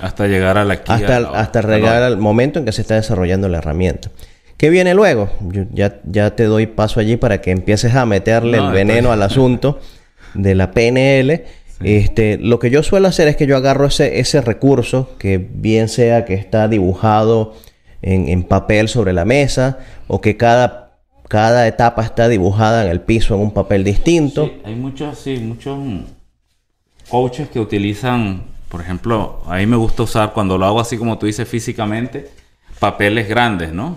Hasta 0.00 0.26
llegar 0.26 0.58
a 0.58 0.64
la 0.64 0.74
Hasta, 0.74 1.16
hasta 1.16 1.62
llegar 1.62 2.02
al 2.02 2.18
momento 2.18 2.58
en 2.58 2.64
que 2.64 2.72
se 2.72 2.82
está 2.82 2.94
desarrollando 2.94 3.48
la 3.48 3.58
herramienta. 3.58 4.10
¿Qué 4.56 4.70
viene 4.70 4.94
luego? 4.94 5.30
ya, 5.72 6.00
ya 6.04 6.34
te 6.34 6.44
doy 6.44 6.66
paso 6.66 7.00
allí 7.00 7.16
para 7.16 7.40
que 7.40 7.52
empieces 7.52 7.94
a 7.94 8.04
meterle 8.06 8.58
el 8.58 8.70
veneno 8.72 9.12
al 9.12 9.22
asunto 9.22 9.78
de 10.34 10.54
la 10.54 10.72
PNL. 10.72 11.44
Este, 11.82 12.38
lo 12.38 12.58
que 12.58 12.70
yo 12.70 12.82
suelo 12.82 13.06
hacer 13.06 13.28
es 13.28 13.36
que 13.36 13.46
yo 13.46 13.56
agarro 13.56 13.86
ese, 13.86 14.18
ese 14.18 14.40
recurso, 14.40 15.10
que 15.18 15.38
bien 15.38 15.88
sea 15.88 16.24
que 16.24 16.34
está 16.34 16.66
dibujado 16.66 17.54
en, 18.02 18.28
en 18.28 18.42
papel 18.42 18.88
sobre 18.88 19.12
la 19.12 19.24
mesa, 19.24 19.78
o 20.08 20.20
que 20.20 20.36
cada, 20.36 20.98
cada 21.28 21.68
etapa 21.68 22.02
está 22.02 22.28
dibujada 22.28 22.84
en 22.84 22.90
el 22.90 23.00
piso 23.00 23.36
en 23.36 23.42
un 23.42 23.52
papel 23.52 23.84
distinto. 23.84 24.46
Sí, 24.46 24.52
hay 24.64 24.74
muchos, 24.74 25.18
sí, 25.18 25.36
muchos 25.38 25.78
coaches 27.08 27.48
que 27.48 27.60
utilizan, 27.60 28.42
por 28.68 28.80
ejemplo, 28.80 29.42
a 29.46 29.56
mí 29.56 29.66
me 29.66 29.76
gusta 29.76 30.02
usar 30.02 30.32
cuando 30.32 30.58
lo 30.58 30.66
hago 30.66 30.80
así 30.80 30.98
como 30.98 31.18
tú 31.18 31.26
dices 31.26 31.48
físicamente, 31.48 32.30
papeles 32.78 33.28
grandes, 33.28 33.72
¿no? 33.72 33.96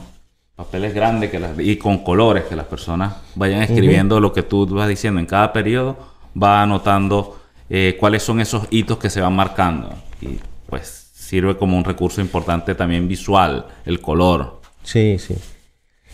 Papeles 0.55 0.93
grandes 0.93 1.31
que 1.31 1.41
y 1.63 1.77
con 1.77 2.03
colores, 2.03 2.45
que 2.45 2.55
las 2.55 2.67
personas 2.67 3.15
vayan 3.35 3.61
escribiendo 3.63 4.19
lo 4.19 4.31
que 4.31 4.43
tú 4.43 4.67
vas 4.67 4.87
diciendo 4.87 5.19
en 5.19 5.25
cada 5.25 5.51
periodo, 5.51 5.97
va 6.41 6.61
anotando 6.61 7.41
eh, 7.69 7.97
cuáles 7.99 8.23
son 8.23 8.39
esos 8.39 8.67
hitos 8.69 8.97
que 8.97 9.09
se 9.09 9.21
van 9.21 9.35
marcando. 9.35 9.93
Y 10.21 10.39
pues 10.67 11.09
sirve 11.13 11.57
como 11.57 11.77
un 11.77 11.83
recurso 11.83 12.21
importante 12.21 12.75
también 12.75 13.07
visual, 13.07 13.65
el 13.85 13.99
color. 14.01 14.61
Sí, 14.83 15.17
sí. 15.17 15.35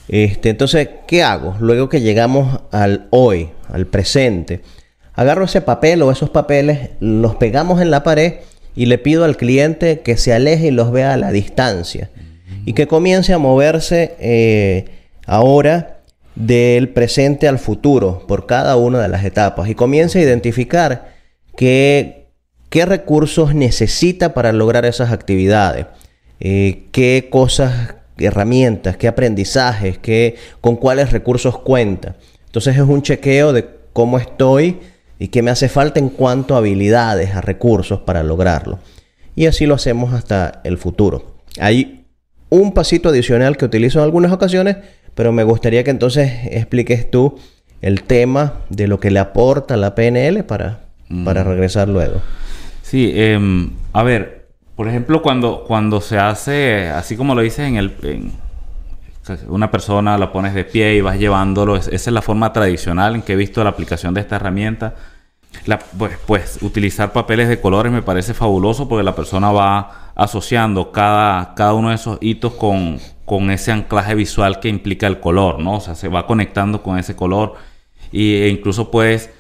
Este, 0.08 0.50
entonces, 0.50 0.88
¿qué 1.08 1.24
hago? 1.24 1.56
Luego 1.60 1.90
que 1.90 2.00
llegamos 2.00 2.62
al 2.72 3.08
hoy, 3.10 3.50
al 3.70 3.88
presente, 3.88 4.62
agarro 5.18 5.46
ese 5.46 5.62
papel 5.62 6.02
o 6.04 6.12
esos 6.12 6.30
papeles, 6.30 6.92
los 7.00 7.36
pegamos 7.36 7.82
en 7.82 7.92
la 7.92 8.04
pared 8.04 8.36
y 8.76 8.86
le 8.86 9.00
pido 9.00 9.26
al 9.26 9.36
cliente 9.36 10.02
que 10.02 10.16
se 10.16 10.32
aleje 10.32 10.68
y 10.68 10.72
los 10.72 10.92
vea 10.92 11.14
a 11.14 11.18
la 11.18 11.32
distancia. 11.32 12.12
Y 12.66 12.74
que 12.74 12.88
comience 12.88 13.34
a 13.34 13.40
moverse 13.40 14.16
eh, 14.20 14.86
ahora 15.26 16.02
del 16.36 16.90
presente 16.90 17.48
al 17.48 17.58
futuro 17.58 18.26
por 18.28 18.46
cada 18.46 18.78
una 18.78 19.00
de 19.00 19.08
las 19.08 19.26
etapas. 19.26 19.68
Y 19.70 19.76
comience 19.76 20.20
a 20.20 20.22
identificar 20.22 21.16
qué, 21.56 22.28
recursos 22.72 23.56
necesita 23.56 24.36
para 24.36 24.52
lograr 24.54 24.86
esas 24.86 25.12
actividades, 25.12 25.88
eh, 26.40 26.84
qué 26.92 27.28
cosas 27.32 27.96
herramientas, 28.20 28.98
qué 28.98 29.08
aprendizajes, 29.08 29.98
qué, 29.98 30.36
con 30.62 30.76
cuáles 30.76 31.12
recursos 31.12 31.58
cuenta. 31.58 32.18
Entonces 32.46 32.76
es 32.76 32.84
un 32.84 33.02
chequeo 33.02 33.52
de 33.52 33.68
cómo 33.94 34.20
estoy 34.20 34.78
y 35.20 35.30
qué 35.30 35.42
me 35.42 35.52
hace 35.52 35.70
falta 35.70 36.00
en 36.00 36.10
cuanto 36.10 36.56
a 36.56 36.60
habilidades, 36.60 37.36
a 37.36 37.42
recursos 37.42 38.00
para 38.02 38.24
lograrlo. 38.24 38.80
Y 39.36 39.46
así 39.46 39.66
lo 39.66 39.76
hacemos 39.76 40.14
hasta 40.14 40.62
el 40.64 40.78
futuro. 40.78 41.38
Hay 41.60 42.06
un 42.50 42.74
pasito 42.74 43.10
adicional 43.10 43.58
que 43.58 43.66
utilizo 43.66 44.00
en 44.00 44.06
algunas 44.06 44.32
ocasiones, 44.32 44.78
pero 45.16 45.32
me 45.32 45.44
gustaría 45.44 45.84
que 45.84 45.92
entonces 45.92 46.32
expliques 46.52 47.10
tú 47.10 47.38
el 47.82 48.04
tema 48.04 48.62
de 48.70 48.88
lo 48.88 49.00
que 49.00 49.12
le 49.12 49.20
aporta 49.20 49.78
la 49.78 49.96
PNL 49.96 50.44
para, 50.44 50.82
para 51.24 51.44
mm. 51.44 51.48
regresar 51.48 51.88
luego. 51.88 52.22
Sí, 52.82 53.12
em, 53.16 53.72
a 53.94 54.04
ver, 54.04 54.48
por 54.76 54.88
ejemplo, 54.88 55.22
cuando, 55.22 55.66
cuando 55.68 56.02
se 56.02 56.18
hace, 56.18 56.88
así 56.88 57.18
como 57.18 57.36
lo 57.36 57.42
dices 57.42 57.68
en 57.68 57.76
el... 57.78 58.32
una 59.48 59.72
persona 59.72 60.18
la 60.18 60.32
pones 60.32 60.54
de 60.54 60.64
pie 60.64 60.96
y 60.96 61.02
vas 61.02 61.18
llevándolo. 61.18 61.76
esa 61.76 61.92
es 61.94 62.08
la 62.08 62.22
forma 62.22 62.54
tradicional 62.54 63.16
en 63.16 63.22
que 63.22 63.34
he 63.34 63.36
visto 63.36 63.64
la 63.64 63.72
aplicación 63.72 64.14
de 64.14 64.22
esta 64.22 64.38
herramienta. 64.38 64.96
pues, 65.98 66.18
pues 66.26 66.60
utilizar 66.62 67.12
papeles 67.12 67.50
de 67.50 67.60
colores 67.62 67.92
me 67.92 68.02
parece 68.02 68.34
fabuloso 68.34 68.88
porque 68.88 69.04
la 69.04 69.16
persona 69.16 69.52
va 69.52 70.12
asociando 70.16 70.92
cada, 70.92 71.54
cada 71.56 71.74
uno 71.74 71.90
de 71.90 71.96
esos 71.96 72.18
hitos 72.22 72.54
con, 72.54 73.00
con 73.26 73.52
ese 73.52 73.72
anclaje 73.72 74.16
visual 74.16 74.60
que 74.60 74.70
implica 74.70 75.08
el 75.08 75.20
color, 75.20 75.60
¿no? 75.60 75.76
O 75.76 75.82
sea, 75.82 75.96
se 75.96 76.08
va 76.08 76.26
conectando 76.26 76.84
con 76.84 76.98
ese 76.98 77.16
color 77.16 77.56
e 78.12 78.50
incluso 78.50 78.90
puedes 78.90 79.32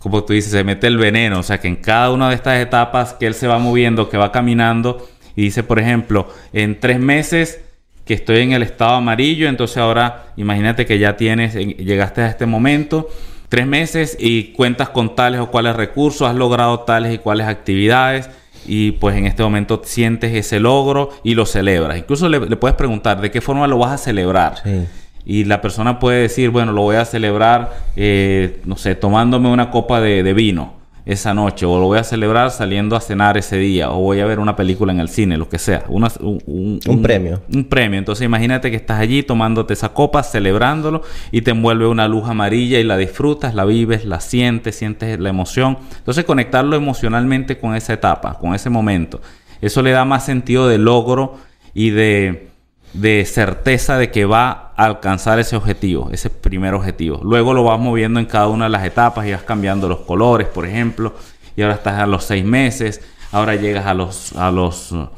como 0.00 0.24
tú 0.24 0.32
dices, 0.32 0.52
se 0.52 0.64
mete 0.64 0.86
el 0.86 0.98
veneno. 0.98 1.40
O 1.40 1.42
sea, 1.42 1.58
que 1.58 1.68
en 1.68 1.76
cada 1.76 2.10
una 2.10 2.28
de 2.28 2.34
estas 2.34 2.60
etapas 2.60 3.14
que 3.14 3.26
él 3.26 3.34
se 3.34 3.46
va 3.46 3.58
moviendo, 3.58 4.08
que 4.08 4.16
va 4.16 4.32
caminando, 4.32 5.06
y 5.34 5.42
dice, 5.42 5.62
por 5.62 5.78
ejemplo, 5.78 6.28
en 6.52 6.80
tres 6.80 6.98
meses 6.98 7.60
que 8.06 8.14
estoy 8.14 8.38
en 8.38 8.52
el 8.52 8.62
estado 8.62 8.94
amarillo, 8.94 9.48
entonces 9.48 9.76
ahora 9.76 10.28
imagínate 10.36 10.86
que 10.86 10.98
ya 10.98 11.16
tienes, 11.16 11.54
llegaste 11.54 12.22
a 12.22 12.28
este 12.28 12.46
momento, 12.46 13.10
tres 13.50 13.66
meses 13.66 14.16
y 14.18 14.52
cuentas 14.52 14.88
con 14.88 15.14
tales 15.14 15.40
o 15.40 15.50
cuales 15.50 15.76
recursos, 15.76 16.26
has 16.26 16.36
logrado 16.36 16.80
tales 16.80 17.12
y 17.12 17.18
cuales 17.18 17.46
actividades 17.46 18.30
y 18.66 18.92
pues 18.92 19.16
en 19.16 19.26
este 19.26 19.42
momento 19.42 19.82
sientes 19.84 20.34
ese 20.34 20.58
logro 20.60 21.10
y 21.22 21.34
lo 21.34 21.44
celebras. 21.44 21.98
Incluso 21.98 22.28
le, 22.28 22.40
puedes 22.56 22.76
preguntar 22.76 23.20
de 23.20 23.30
qué 23.30 23.42
forma 23.42 23.66
lo 23.66 23.78
vas 23.78 23.92
a 23.92 23.98
celebrar. 23.98 24.54
Sí 24.62 24.86
y 25.26 25.44
la 25.44 25.60
persona 25.60 25.98
puede 25.98 26.22
decir, 26.22 26.50
bueno, 26.50 26.70
lo 26.72 26.82
voy 26.82 26.96
a 26.96 27.04
celebrar, 27.04 27.72
eh, 27.96 28.60
no 28.64 28.76
sé, 28.76 28.94
tomándome 28.94 29.48
una 29.48 29.72
copa 29.72 30.00
de, 30.00 30.32
vino 30.32 30.74
esa 31.06 31.32
noche, 31.32 31.64
o 31.64 31.78
lo 31.78 31.86
voy 31.86 31.98
a 31.98 32.04
celebrar 32.04 32.50
saliendo 32.50 32.96
a 32.96 33.00
cenar 33.00 33.38
ese 33.38 33.56
día, 33.56 33.92
o 33.92 34.00
voy 34.00 34.18
a 34.18 34.26
ver 34.26 34.40
una 34.40 34.56
película 34.56 34.92
en 34.92 34.98
el 34.98 35.08
cine, 35.08 35.38
lo 35.38 35.48
que 35.48 35.58
sea. 35.58 35.84
un, 35.88 36.04
un, 36.46 37.02
premio. 37.02 37.42
Un 37.54 37.64
premio. 37.64 37.98
Entonces 37.98 38.24
imagínate 38.24 38.70
que 38.70 38.76
estás 38.76 38.98
allí 38.98 39.22
tomándote 39.22 39.72
esa 39.72 39.90
copa, 39.90 40.24
celebrándolo, 40.24 41.02
y 41.30 41.42
te 41.42 41.52
envuelve 41.52 41.86
una 41.86 42.08
luz 42.08 42.28
amarilla 42.28 42.80
y 42.80 42.82
la 42.84 42.96
disfrutas, 42.96 43.54
la 43.54 43.64
vives, 43.64 44.04
la 44.04 44.18
sientes, 44.18 44.74
sientes 44.74 45.18
la 45.20 45.28
emoción. 45.28 45.78
Entonces 45.96 46.24
conectarlo 46.24 46.74
emocionalmente 46.74 47.58
con 47.58 47.76
esa 47.76 47.92
etapa, 47.92 48.38
con 48.40 48.56
ese 48.56 48.68
momento. 48.68 49.20
Eso 49.60 49.82
le 49.82 49.92
da 49.92 50.04
más 50.04 50.26
sentido 50.26 50.66
de 50.66 50.78
logro 50.78 51.36
y 51.72 51.90
de 51.90 52.48
de 52.92 53.24
certeza 53.26 53.98
de 53.98 54.10
que 54.10 54.24
va 54.24 54.72
a 54.76 54.84
alcanzar 54.86 55.38
ese 55.38 55.56
objetivo, 55.56 56.08
ese 56.12 56.30
primer 56.30 56.74
objetivo. 56.74 57.20
Luego 57.22 57.52
lo 57.54 57.64
vas 57.64 57.78
moviendo 57.78 58.20
en 58.20 58.26
cada 58.26 58.48
una 58.48 58.64
de 58.64 58.70
las 58.70 58.84
etapas 58.84 59.26
y 59.26 59.32
vas 59.32 59.42
cambiando 59.42 59.88
los 59.88 60.00
colores, 60.00 60.48
por 60.48 60.66
ejemplo, 60.66 61.14
y 61.56 61.62
ahora 61.62 61.74
estás 61.74 62.00
a 62.00 62.06
los 62.06 62.24
seis 62.24 62.44
meses, 62.44 63.00
ahora 63.32 63.54
llegas 63.54 63.86
a 63.86 63.94
los, 63.94 64.32
a 64.34 64.50
los 64.50 64.92
uh, 64.92 65.08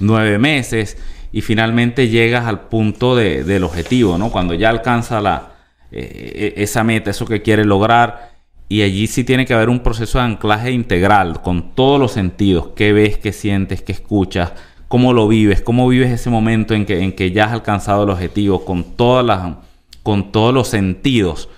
nueve 0.00 0.38
meses 0.38 0.96
y 1.32 1.40
finalmente 1.40 2.08
llegas 2.08 2.46
al 2.46 2.68
punto 2.68 3.16
del 3.16 3.64
objetivo, 3.64 4.16
¿no? 4.18 4.30
Cuando 4.30 4.54
ya 4.54 4.70
alcanza 4.70 5.20
la, 5.20 5.54
eh, 5.90 6.54
esa 6.56 6.84
meta, 6.84 7.10
eso 7.10 7.26
que 7.26 7.42
quiere 7.42 7.64
lograr, 7.64 8.34
y 8.68 8.82
allí 8.82 9.06
sí 9.06 9.24
tiene 9.24 9.44
que 9.44 9.54
haber 9.54 9.68
un 9.68 9.80
proceso 9.80 10.18
de 10.18 10.24
anclaje 10.24 10.70
integral 10.70 11.42
con 11.42 11.74
todos 11.74 12.00
los 12.00 12.12
sentidos, 12.12 12.68
qué 12.76 12.92
ves, 12.92 13.18
qué 13.18 13.32
sientes, 13.32 13.82
qué 13.82 13.92
escuchas, 13.92 14.52
cómo 14.94 15.12
lo 15.12 15.26
vives, 15.26 15.60
cómo 15.60 15.88
vives 15.88 16.12
ese 16.12 16.30
momento 16.30 16.72
en 16.72 16.86
que, 16.86 17.02
en 17.02 17.10
que 17.10 17.32
ya 17.32 17.46
has 17.46 17.52
alcanzado 17.52 18.04
el 18.04 18.10
objetivo, 18.10 18.64
con, 18.64 18.84
todas 18.84 19.26
las, 19.26 19.56
con 20.04 20.30
todos 20.30 20.54
los 20.54 20.68
sentidos 20.68 21.48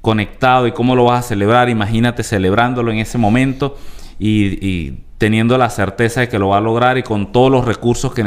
conectado 0.00 0.66
y 0.66 0.72
cómo 0.72 0.96
lo 0.96 1.04
vas 1.04 1.24
a 1.24 1.28
celebrar. 1.28 1.68
Imagínate 1.68 2.24
celebrándolo 2.24 2.90
en 2.90 2.98
ese 2.98 3.16
momento 3.16 3.78
y, 4.18 4.90
teniendo 5.18 5.56
la 5.56 5.70
certeza 5.70 6.22
de 6.22 6.28
que 6.28 6.40
lo 6.40 6.48
va 6.48 6.58
a 6.58 6.60
lograr 6.60 6.98
y 6.98 7.04
con 7.04 7.30
todos 7.30 7.48
los 7.48 7.64
recursos 7.64 8.12
que, 8.12 8.24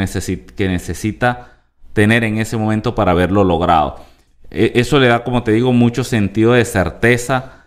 que 0.56 0.68
necesita 0.68 1.64
tener 1.92 2.24
en 2.24 2.38
ese 2.38 2.56
momento 2.56 2.94
para 2.94 3.10
haberlo 3.10 3.44
logrado. 3.44 3.96
E, 4.50 4.72
eso 4.76 4.98
le 4.98 5.08
da, 5.08 5.24
como 5.24 5.42
te 5.42 5.52
digo, 5.52 5.74
mucho 5.74 6.04
sentido 6.04 6.54
de 6.54 6.64
certeza 6.64 7.57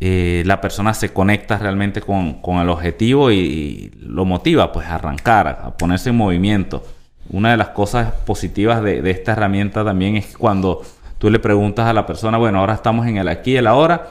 eh, 0.00 0.42
la 0.46 0.60
persona 0.60 0.94
se 0.94 1.12
conecta 1.12 1.58
realmente 1.58 2.00
con, 2.00 2.40
el 2.44 2.68
objetivo 2.68 3.32
y, 3.32 3.90
lo 4.00 4.24
motiva 4.24 4.72
pues 4.72 4.86
a 4.86 4.96
arrancar, 4.96 5.48
a 5.48 5.76
ponerse 5.76 6.10
en 6.10 6.16
movimiento. 6.16 6.84
Una 7.30 7.50
de 7.50 7.56
las 7.56 7.68
cosas 7.68 8.12
positivas 8.12 8.82
de, 8.82 9.08
esta 9.10 9.32
herramienta 9.32 9.84
también 9.84 10.16
es 10.16 10.36
cuando 10.36 10.82
tú 11.18 11.30
le 11.30 11.38
preguntas 11.38 11.86
a 11.86 11.92
la 11.92 12.06
persona, 12.06 12.38
bueno, 12.38 12.60
ahora 12.60 12.74
estamos 12.74 13.06
en 13.06 13.18
el 13.18 13.28
aquí 13.28 13.52
y 13.52 13.56
el 13.56 13.66
ahora, 13.66 14.08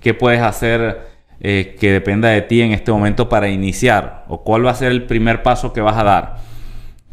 ¿qué 0.00 0.14
puedes 0.14 0.42
hacer 0.42 1.08
eh, 1.40 1.76
que 1.78 1.92
dependa 1.92 2.28
de 2.28 2.42
ti 2.42 2.60
en 2.60 2.72
este 2.72 2.92
momento 2.92 3.28
para 3.28 3.48
iniciar? 3.48 4.24
¿O 4.28 4.42
cuál 4.42 4.66
va 4.66 4.70
a 4.70 4.74
ser 4.74 4.92
el 4.92 5.04
primer 5.04 5.42
paso 5.42 5.72
que 5.72 5.80
vas 5.80 5.96
a 5.96 6.04
dar? 6.04 6.51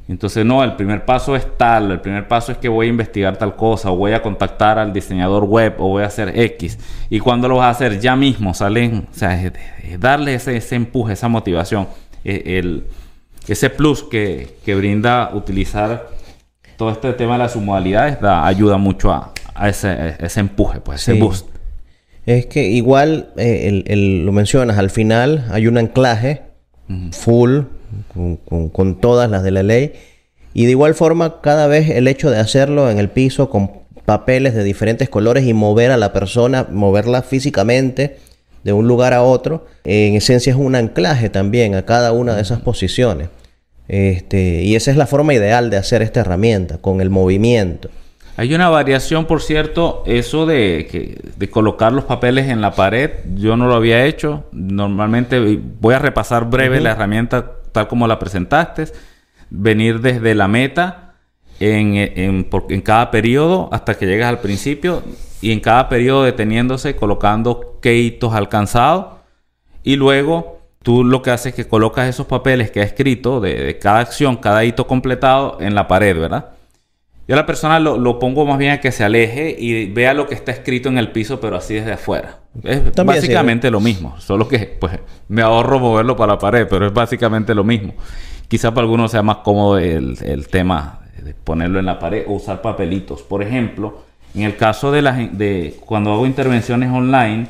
Entonces, 0.10 0.44
no, 0.44 0.64
el 0.64 0.76
primer 0.76 1.06
paso 1.06 1.36
es 1.36 1.46
tal, 1.56 1.92
el 1.92 2.02
primer 2.02 2.28
paso 2.28 2.52
es 2.52 2.58
que 2.58 2.68
voy 2.68 2.88
a 2.88 2.90
investigar 2.90 3.38
tal 3.38 3.56
cosa, 3.56 3.92
o 3.92 3.96
voy 3.96 4.14
a 4.14 4.24
contactar 4.24 4.80
al 4.80 4.92
diseñador 4.92 5.44
web, 5.44 5.76
o 5.78 5.90
voy 5.90 6.02
a 6.02 6.08
hacer 6.08 6.34
X. 6.36 6.80
Y 7.12 7.20
cuando 7.20 7.48
lo 7.48 7.58
vas 7.58 7.68
a 7.68 7.70
hacer 7.70 8.00
ya 8.00 8.16
mismo, 8.16 8.56
salen, 8.56 9.08
o 9.12 9.14
sea, 9.14 9.40
darle 10.00 10.34
ese, 10.34 10.76
empuje, 10.76 11.14
esa 11.14 11.28
motivación, 11.28 11.88
e, 12.24 12.58
el, 12.58 12.86
ese 13.48 13.70
plus 13.70 14.02
que, 14.02 14.58
brinda 14.66 15.30
utilizar 15.36 16.10
todo 16.76 16.90
este 16.90 17.14
tema 17.14 17.34
de 17.34 17.40
las 17.40 17.54
submodalidades, 17.54 18.20
da, 18.20 18.48
ayuda 18.48 18.78
mucho 18.78 19.12
a, 19.12 19.32
ese, 19.70 20.16
empuje, 20.38 20.80
pues, 20.80 21.08
ese 21.08 21.20
boost. 21.20 21.50
Es 22.26 22.48
que 22.48 22.68
igual, 22.68 23.32
eh, 23.38 23.84
lo 24.26 24.32
mencionas, 24.32 24.80
al 24.80 24.90
final 24.90 25.46
hay 25.52 25.68
un 25.68 25.78
anclaje 25.78 26.42
full 27.12 27.62
con, 28.14 29.00
todas 29.00 29.30
las 29.30 29.44
de 29.44 29.52
la 29.52 29.64
ley. 29.64 29.94
Y 30.54 30.66
de 30.66 30.72
igual 30.72 30.96
forma, 30.96 31.42
cada 31.42 31.68
vez 31.68 31.90
el 31.90 32.08
hecho 32.08 32.32
de 32.32 32.40
hacerlo 32.40 32.90
en 32.90 32.98
el 32.98 33.10
piso 33.10 33.50
con 33.50 33.72
papeles 34.06 34.56
de 34.56 34.64
diferentes 34.64 35.10
colores 35.10 35.46
y 35.46 35.54
mover 35.54 35.92
a 35.92 35.98
la 35.98 36.12
persona, 36.14 36.68
moverla 36.72 37.22
físicamente 37.22 38.18
de 38.64 38.74
un 38.74 38.88
lugar 38.88 39.14
a 39.14 39.22
otro, 39.22 39.68
en 39.84 40.16
esencia 40.16 40.52
es 40.52 40.58
un 40.58 40.76
anclaje 40.76 41.30
también 41.30 41.76
a 41.76 41.86
cada 41.86 42.12
una 42.12 42.36
de 42.36 42.42
esas 42.42 42.62
posiciones. 42.62 43.30
Este, 43.88 44.64
y 44.64 44.76
esa 44.76 44.92
es 44.92 44.98
la 44.98 45.08
forma 45.08 45.34
ideal 45.34 45.70
de 45.70 45.78
hacer 45.78 46.02
esta 46.02 46.22
herramienta, 46.22 46.78
con 46.78 47.02
el 47.02 47.10
movimiento. 47.10 47.90
Hay 48.38 48.54
una 48.54 48.70
variación, 48.70 49.26
por 49.26 49.42
cierto, 49.42 50.04
eso 50.06 50.46
de, 50.46 51.20
de 51.36 51.50
colocar 51.50 51.92
los 51.92 52.06
papeles 52.06 52.48
en 52.48 52.62
la 52.62 52.72
pared, 52.72 53.12
yo 53.36 53.58
no 53.58 53.68
lo 53.68 53.76
había 53.76 54.06
hecho. 54.06 54.46
Normalmente 54.54 55.60
voy 55.82 55.94
a 55.94 56.00
repasar 56.00 56.50
breve 56.50 56.80
la 56.80 56.92
herramienta 56.92 57.59
tal 57.72 57.88
como 57.88 58.08
la 58.08 58.20
presentaste, 58.20 58.86
venir 59.50 60.02
desde 60.02 60.36
la 60.36 60.48
meta 60.48 61.16
en, 61.60 61.96
en, 61.96 62.82
cada 62.82 63.12
periodo 63.12 63.70
hasta 63.72 63.98
que 63.98 64.06
llegas 64.06 64.30
al 64.30 64.40
principio 64.40 65.04
y 65.42 65.52
en 65.52 65.60
cada 65.60 65.90
periodo 65.90 66.24
deteniéndose, 66.24 66.96
colocando 66.96 67.80
qué 67.82 67.96
hitos 67.96 68.34
alcanzados 68.34 69.18
y 69.84 69.96
luego 69.96 70.62
tú 70.84 71.04
lo 71.04 71.22
que 71.22 71.32
haces 71.32 71.48
es 71.48 71.56
que 71.56 71.70
colocas 71.70 72.08
esos 72.08 72.28
papeles 72.28 72.72
que 72.72 72.82
ha 72.82 72.84
escrito 72.84 73.42
de, 73.42 73.56
de 73.56 73.80
cada 73.80 74.00
acción, 74.00 74.38
cada 74.38 74.64
hito 74.64 74.88
completado 74.88 75.58
en 75.60 75.76
la 75.76 75.88
pared, 75.88 76.18
¿verdad? 76.18 76.59
Yo 77.30 77.36
a 77.36 77.38
la 77.38 77.46
persona 77.46 77.80
lo, 77.80 78.18
pongo 78.18 78.44
más 78.44 78.58
bien 78.58 78.72
a 78.72 78.82
que 78.82 78.92
se 78.92 79.04
aleje 79.04 79.56
y 79.56 79.86
vea 79.86 80.16
lo 80.16 80.26
que 80.26 80.34
está 80.34 80.52
escrito 80.52 80.90
en 80.90 80.98
el 80.98 81.12
piso, 81.12 81.40
pero 81.40 81.58
así 81.58 81.76
desde 81.76 81.92
afuera. 81.92 82.40
Es 82.64 82.82
básicamente 83.06 83.70
lo 83.70 83.80
mismo, 83.80 84.20
solo 84.20 84.48
que 84.48 84.58
pues 84.80 84.94
me 85.28 85.44
ahorro 85.44 85.78
moverlo 85.78 86.16
para 86.16 86.34
la 86.34 86.40
pared, 86.40 86.66
pero 86.68 86.88
es 86.88 86.94
básicamente 86.94 87.54
lo 87.54 87.64
mismo. 87.64 87.94
Quizá 88.48 88.74
para 88.74 88.86
algunos 88.86 89.12
sea 89.12 89.22
más 89.22 89.38
cómodo 89.38 89.78
el, 89.78 90.48
tema 90.50 91.02
de 91.24 91.36
ponerlo 91.36 91.78
en 91.78 91.86
la 91.86 92.00
pared 92.00 92.24
o 92.26 92.34
usar 92.34 92.64
papelitos. 92.64 93.22
Por 93.22 93.44
ejemplo, 93.44 94.06
en 94.34 94.42
el 94.42 94.58
caso 94.58 94.92
de, 94.92 95.04
la, 95.04 95.12
de 95.12 95.78
cuando 95.86 96.12
hago 96.12 96.26
intervenciones 96.26 96.90
online, 96.92 97.46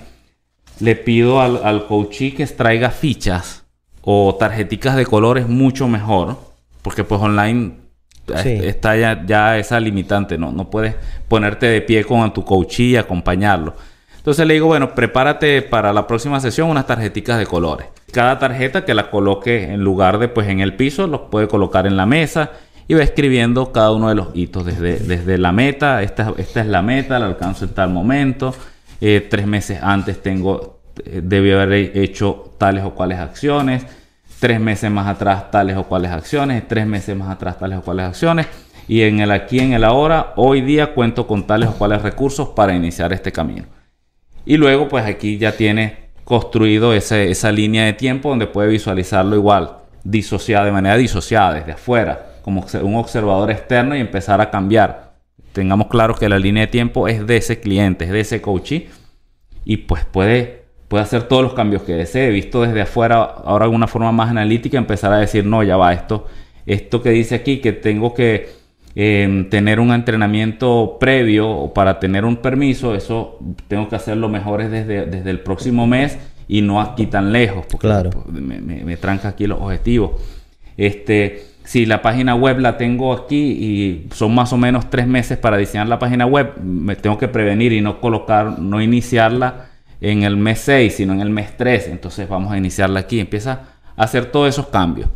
le 0.81 0.97
pido 0.97 1.39
al, 1.39 1.61
al 1.63 1.87
coachee 1.87 2.33
que 2.33 2.43
extraiga 2.43 2.89
fichas 2.89 3.63
o 4.01 4.35
tarjeticas 4.37 4.97
de 4.97 5.05
colores 5.05 5.47
mucho 5.47 5.87
mejor, 5.87 6.37
porque 6.81 7.05
pues 7.05 7.21
online 7.21 7.88
está 8.35 8.95
ya, 8.95 9.23
ya, 9.25 9.57
esa 9.57 9.79
limitante, 9.79 10.37
¿no? 10.37 10.51
No 10.51 10.69
puedes 10.69 10.95
ponerte 11.27 11.65
de 11.65 11.81
pie 11.81 12.03
con 12.03 12.33
tu 12.33 12.43
coach 12.43 12.79
y 12.79 12.95
acompañarlo. 12.95 13.75
Entonces 14.17 14.45
le 14.45 14.53
digo, 14.55 14.67
bueno, 14.67 14.93
prepárate 14.93 15.61
para 15.61 15.93
la 15.93 16.05
próxima 16.05 16.39
sesión 16.39 16.69
unas 16.69 16.85
tarjeticas 16.85 17.39
de 17.39 17.45
colores. 17.45 17.87
Cada 18.11 18.37
tarjeta 18.37 18.85
que 18.85 18.93
la 18.93 19.09
coloque 19.09 19.71
en 19.71 19.81
lugar 19.81 20.19
de 20.19 20.27
pues 20.27 20.49
en 20.49 20.59
el 20.59 20.75
piso, 20.75 21.07
los 21.07 21.21
puede 21.31 21.47
colocar 21.47 21.87
en 21.87 21.95
la 21.95 22.05
mesa 22.05 22.51
y 22.87 22.95
va 22.95 23.03
escribiendo 23.03 23.71
cada 23.71 23.91
uno 23.91 24.09
de 24.09 24.15
los 24.15 24.27
hitos 24.33 24.65
desde, 24.65 24.97
desde 24.97 25.37
la 25.37 25.51
meta. 25.51 26.03
Esta, 26.03 26.33
esta 26.37 26.61
es 26.61 26.67
la 26.67 26.81
meta, 26.81 27.17
la 27.19 27.27
alcanzo 27.27 27.65
en 27.65 27.73
tal 27.73 27.91
momento. 27.91 28.53
Eh, 28.99 29.25
tres 29.29 29.47
meses 29.47 29.79
antes 29.81 30.21
tengo, 30.21 30.79
eh, 31.05 31.21
debí 31.23 31.51
haber 31.51 31.97
hecho 31.97 32.55
tales 32.57 32.83
o 32.83 32.93
cuales 32.93 33.19
acciones 33.19 33.85
tres 34.39 34.59
meses 34.59 34.89
más 34.89 35.07
atrás 35.07 35.51
tales 35.51 35.77
o 35.77 35.83
cuales 35.83 36.11
acciones, 36.11 36.67
tres 36.67 36.87
meses 36.87 37.15
más 37.15 37.29
atrás 37.29 37.59
tales 37.59 37.79
o 37.79 37.81
cuales 37.81 38.05
acciones, 38.05 38.47
y 38.87 39.01
en 39.01 39.19
el 39.19 39.31
aquí, 39.31 39.59
en 39.59 39.73
el 39.73 39.83
ahora, 39.83 40.33
hoy 40.35 40.61
día 40.61 40.93
cuento 40.93 41.27
con 41.27 41.45
tales 41.45 41.69
o 41.69 41.73
cuales 41.73 42.01
recursos 42.01 42.49
para 42.49 42.73
iniciar 42.73 43.13
este 43.13 43.31
camino. 43.31 43.65
Y 44.45 44.57
luego, 44.57 44.87
pues 44.87 45.05
aquí 45.05 45.37
ya 45.37 45.51
tiene 45.51 46.09
construido 46.23 46.93
esa 46.93 47.51
línea 47.51 47.85
de 47.85 47.93
tiempo 47.93 48.29
donde 48.29 48.47
puede 48.47 48.69
visualizarlo 48.69 49.35
igual, 49.35 49.77
disociada, 50.03 50.65
de 50.65 50.71
manera 50.71 50.97
disociada, 50.97 51.53
desde 51.53 51.73
afuera, 51.73 52.37
como 52.41 52.65
un 52.81 52.95
observador 52.95 53.51
externo 53.51 53.95
y 53.95 53.99
empezar 53.99 54.41
a 54.41 54.49
cambiar. 54.49 55.13
Tengamos 55.53 55.87
claro 55.87 56.15
que 56.15 56.29
la 56.29 56.39
línea 56.39 56.61
de 56.61 56.71
tiempo 56.71 57.07
es 57.07 57.27
de 57.27 57.37
ese 57.37 57.59
cliente, 57.59 58.05
es 58.05 58.11
de 58.11 58.19
ese 58.21 58.41
coachee, 58.41 58.89
y 59.65 59.77
pues 59.77 60.05
puede 60.05 60.58
puede 60.89 61.03
hacer 61.03 61.23
todos 61.23 61.43
los 61.43 61.53
cambios 61.53 61.83
que 61.83 61.93
desee. 61.93 62.29
Visto 62.31 62.63
desde 62.63 62.81
afuera, 62.81 63.21
ahora 63.23 63.67
de 63.67 63.75
una 63.75 63.87
forma 63.87 64.11
más 64.11 64.29
analítica, 64.29 64.77
empezar 64.77 65.13
a 65.13 65.19
decir, 65.19 65.45
no, 65.45 65.63
ya 65.63 65.77
va, 65.77 65.93
esto, 65.93 66.25
esto 66.65 67.01
que 67.01 67.11
dice 67.11 67.35
aquí, 67.35 67.59
que 67.59 67.71
tengo 67.71 68.13
que 68.13 68.49
em, 68.95 69.49
tener 69.49 69.79
un 69.79 69.93
entrenamiento 69.93 70.97
previo 70.99 71.71
para 71.73 71.99
tener 71.99 72.25
un 72.25 72.37
permiso, 72.37 72.95
eso 72.95 73.37
tengo 73.67 73.87
que 73.87 73.95
hacerlo 73.95 74.27
mejor 74.27 74.67
desde, 74.67 75.05
desde 75.05 75.29
el 75.29 75.39
próximo 75.39 75.85
mes 75.85 76.17
y 76.47 76.61
no 76.61 76.81
aquí 76.81 77.05
tan 77.05 77.31
lejos, 77.31 77.65
porque 77.69 77.87
claro. 77.87 78.09
me, 78.27 78.59
me, 78.59 78.97
tranca 78.97 79.29
aquí 79.29 79.45
los 79.45 79.61
objetivos. 79.61 80.19
Este, 80.75 81.43
si 81.65 81.85
la 81.85 82.01
página 82.01 82.33
web 82.33 82.57
la 82.57 82.77
tengo 82.77 83.13
aquí 83.13 83.37
y 83.37 84.07
son 84.11 84.33
más 84.33 84.51
o 84.53 84.57
menos 84.57 84.89
tres 84.89 85.05
meses 85.05 85.37
para 85.37 85.57
diseñar 85.57 85.87
la 85.87 85.99
página 85.99 86.25
web, 86.25 86.59
me 86.63 86.95
tengo 86.95 87.19
que 87.19 87.27
prevenir 87.27 87.73
y 87.73 87.81
no 87.81 88.01
colocar, 88.01 88.57
no 88.57 88.81
iniciarla 88.81 89.69
en 90.01 90.23
el 90.23 90.37
mes 90.37 90.59
6, 90.59 90.95
sino 90.95 91.13
en 91.13 91.21
el 91.21 91.29
mes 91.29 91.55
3. 91.57 91.87
Entonces 91.87 92.27
vamos 92.27 92.51
a 92.51 92.57
iniciarla 92.57 93.01
aquí. 93.01 93.19
Empieza 93.19 93.61
a 93.95 94.03
hacer 94.03 94.31
todos 94.31 94.49
esos 94.49 94.67
cambios 94.67 95.09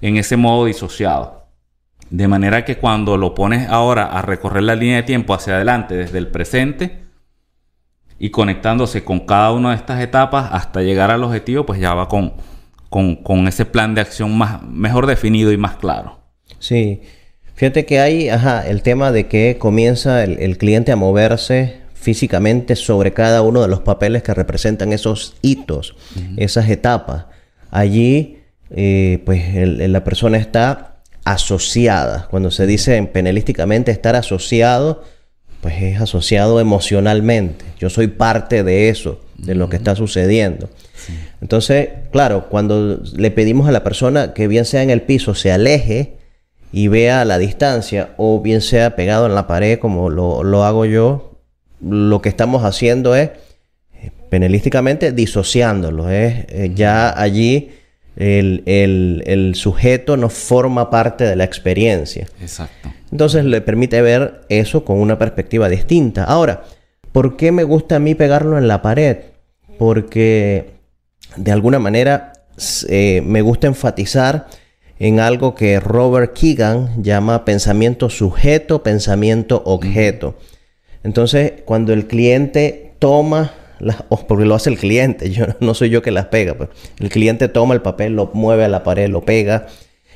en 0.00 0.16
ese 0.16 0.36
modo 0.36 0.66
disociado. 0.66 1.46
De 2.10 2.28
manera 2.28 2.64
que 2.64 2.76
cuando 2.76 3.16
lo 3.16 3.34
pones 3.34 3.68
ahora 3.68 4.06
a 4.06 4.22
recorrer 4.22 4.62
la 4.62 4.74
línea 4.74 4.96
de 4.96 5.02
tiempo 5.02 5.34
hacia 5.34 5.56
adelante 5.56 5.94
desde 5.94 6.18
el 6.18 6.28
presente 6.28 7.04
y 8.18 8.30
conectándose 8.30 9.04
con 9.04 9.20
cada 9.20 9.52
una 9.52 9.70
de 9.70 9.76
estas 9.76 10.00
etapas 10.00 10.48
hasta 10.52 10.82
llegar 10.82 11.10
al 11.10 11.22
objetivo, 11.22 11.66
pues 11.66 11.80
ya 11.80 11.92
va 11.94 12.08
con, 12.08 12.32
con, 12.88 13.46
ese 13.46 13.66
plan 13.66 13.94
de 13.94 14.00
acción 14.00 14.36
más, 14.36 14.62
mejor 14.62 15.06
definido 15.06 15.52
y 15.52 15.58
más 15.58 15.76
claro. 15.76 16.18
Sí. 16.58 17.02
Fíjate 17.54 17.84
que 17.84 18.00
hay 18.00 18.28
el 18.66 18.82
tema 18.82 19.12
de 19.12 19.26
que 19.26 19.58
comienza 19.58 20.24
el 20.24 20.56
cliente 20.58 20.92
a 20.92 20.96
moverse 20.96 21.87
físicamente 22.00 22.76
sobre 22.76 23.12
cada 23.12 23.42
uno 23.42 23.60
de 23.60 23.68
los 23.68 23.80
papeles 23.80 24.22
que 24.22 24.34
representan 24.34 24.92
esos 24.92 25.34
hitos, 25.42 25.96
esas 26.36 26.68
etapas. 26.70 27.26
Allí, 27.70 28.38
eh, 28.70 29.22
pues 29.26 29.42
la 29.54 30.04
persona 30.04 30.38
está 30.38 31.02
asociada. 31.24 32.28
Cuando 32.30 32.50
se 32.50 32.66
dice 32.66 33.02
penalísticamente 33.12 33.90
estar 33.90 34.16
asociado, 34.16 35.02
pues 35.60 35.82
es 35.82 36.00
asociado 36.00 36.60
emocionalmente. 36.60 37.64
Yo 37.78 37.90
soy 37.90 38.06
parte 38.06 38.62
de 38.62 38.88
eso, 38.88 39.20
de 39.36 39.54
lo 39.54 39.68
que 39.68 39.76
está 39.76 39.96
sucediendo. 39.96 40.70
Entonces, 41.40 41.88
claro, 42.12 42.48
cuando 42.48 43.00
le 43.14 43.30
pedimos 43.30 43.68
a 43.68 43.72
la 43.72 43.84
persona 43.84 44.34
que 44.34 44.48
bien 44.48 44.64
sea 44.64 44.82
en 44.82 44.90
el 44.90 45.02
piso, 45.02 45.34
se 45.34 45.52
aleje 45.52 46.18
y 46.72 46.88
vea 46.88 47.22
a 47.22 47.24
la 47.24 47.38
distancia, 47.38 48.10
o 48.16 48.40
bien 48.40 48.60
sea 48.60 48.94
pegado 48.94 49.26
en 49.26 49.34
la 49.34 49.46
pared, 49.46 49.78
como 49.78 50.10
lo, 50.10 50.44
lo 50.44 50.64
hago 50.64 50.84
yo, 50.84 51.27
lo 51.80 52.20
que 52.22 52.28
estamos 52.28 52.64
haciendo 52.64 53.14
es 53.14 53.30
penalísticamente 54.30 55.12
disociándolo. 55.12 56.10
Es 56.10 56.44
eh, 56.48 56.72
ya 56.74 57.18
allí 57.18 57.70
el, 58.16 58.62
el- 58.66 59.22
el 59.26 59.54
sujeto 59.54 60.16
no 60.16 60.28
forma 60.28 60.90
parte 60.90 61.24
de 61.24 61.36
la 61.36 61.44
experiencia. 61.44 62.26
Exacto. 62.40 62.92
Entonces 63.10 63.44
le 63.44 63.60
permite 63.60 64.02
ver 64.02 64.42
eso 64.48 64.84
con 64.84 64.98
una 64.98 65.18
perspectiva 65.18 65.68
distinta. 65.68 66.24
Ahora, 66.24 66.64
¿por 67.12 67.36
qué 67.36 67.52
me 67.52 67.64
gusta 67.64 67.96
a 67.96 68.00
mí 68.00 68.14
pegarlo 68.14 68.58
en 68.58 68.68
la 68.68 68.82
pared? 68.82 69.18
Porque 69.78 70.70
de 71.36 71.52
alguna 71.52 71.78
manera 71.78 72.32
eh, 72.88 73.22
me 73.24 73.40
gusta 73.42 73.66
enfatizar 73.68 74.46
en 74.98 75.20
algo 75.20 75.54
que 75.54 75.78
Robert 75.78 76.36
Keegan 76.36 77.02
llama 77.04 77.44
pensamiento 77.44 78.10
sujeto, 78.10 78.82
pensamiento 78.82 79.62
objeto. 79.64 80.36
Entonces, 81.04 81.52
cuando 81.64 81.92
el 81.92 82.06
cliente 82.06 82.92
toma 82.98 83.52
las, 83.80 84.02
o 84.08 84.26
porque 84.26 84.44
lo 84.44 84.54
hace 84.54 84.70
el 84.70 84.78
cliente, 84.78 85.30
yo 85.30 85.46
no 85.60 85.74
soy 85.74 85.90
yo 85.90 86.02
que 86.02 86.10
las 86.10 86.26
pega, 86.26 86.54
pues. 86.54 86.68
el 86.98 87.08
cliente 87.10 87.48
toma 87.48 87.74
el 87.74 87.80
papel, 87.82 88.14
lo 88.14 88.30
mueve 88.34 88.64
a 88.64 88.68
la 88.68 88.82
pared, 88.82 89.08
lo 89.08 89.22
pega, 89.22 89.66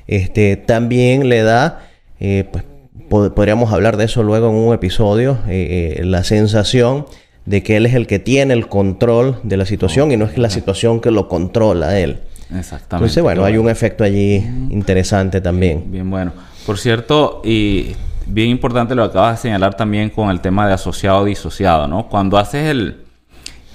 este, 0.07 0.57
también 0.57 1.29
le 1.29 1.43
da, 1.43 1.81
eh, 2.19 2.45
pues, 2.51 2.65
pod- 3.09 3.33
podríamos 3.35 3.73
hablar 3.73 3.97
de 3.97 4.05
eso 4.07 4.23
luego 4.23 4.49
en 4.49 4.55
un 4.57 4.75
episodio, 4.75 5.39
eh, 5.49 5.97
eh, 6.01 6.05
la 6.05 6.25
sensación 6.25 7.07
de 7.47 7.63
que 7.63 7.77
él 7.77 7.87
es 7.87 7.95
el 7.95 8.07
que 8.07 8.19
tiene 8.19 8.55
el 8.55 8.69
control 8.69 9.39
de 9.45 9.57
la 9.57 9.67
situación 9.67 10.11
y 10.13 10.17
no 10.17 10.25
es 10.25 10.33
que 10.33 10.41
la 10.41 10.51
situación 10.51 11.01
que 11.01 11.11
lo 11.11 11.29
controla 11.29 11.89
a 11.89 11.99
él. 11.99 12.19
Exactamente. 12.57 12.95
Entonces, 12.97 13.23
bueno, 13.23 13.45
hay 13.45 13.57
un 13.57 13.69
efecto 13.71 14.05
allí 14.05 14.37
interesante 14.71 15.41
también. 15.41 15.85
Bien, 15.91 16.09
bueno. 16.11 16.33
Por 16.67 16.79
cierto, 16.79 17.41
y 17.45 17.93
bien 18.27 18.49
importante 18.49 18.95
lo 18.95 19.05
que 19.05 19.11
acabas 19.11 19.39
de 19.39 19.43
señalar 19.43 19.75
también 19.75 20.11
con 20.11 20.31
el 20.31 20.41
tema 20.41 20.67
de 20.67 20.75
asociado 20.75 21.25
disociado, 21.25 21.89
¿no? 21.89 22.09
Cuando 22.09 22.39
haces 22.39 22.69
el, 22.69 23.05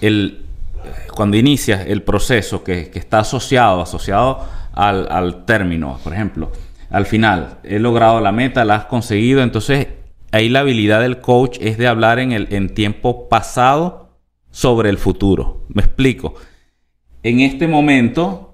el 0.02 0.44
cuando 1.14 1.38
inicias 1.38 1.86
el 1.88 2.04
proceso 2.04 2.64
que, 2.64 2.90
que 2.90 3.00
está 3.00 3.20
asociado, 3.20 3.82
asociado 3.82 4.46
al, 4.74 5.08
al 5.12 5.46
término, 5.46 6.00
por 6.04 6.14
ejemplo, 6.14 6.52
al 6.90 7.06
final, 7.06 7.58
he 7.64 7.80
logrado 7.80 8.22
la 8.22 8.32
meta, 8.32 8.64
la 8.64 8.76
has 8.76 8.86
conseguido, 8.86 9.42
entonces 9.42 9.88
ahí 10.32 10.50
la 10.50 10.62
habilidad 10.62 11.02
del 11.02 11.20
coach 11.20 11.58
es 11.60 11.78
de 11.78 11.88
hablar 11.88 12.20
en 12.20 12.32
el 12.32 12.48
en 12.54 12.74
tiempo 12.74 13.28
pasado 13.28 14.18
sobre 14.52 14.90
el 14.90 14.98
futuro. 14.98 15.66
Me 15.70 15.82
explico. 15.82 16.36
En 17.24 17.42
este 17.42 17.68
momento, 17.68 18.47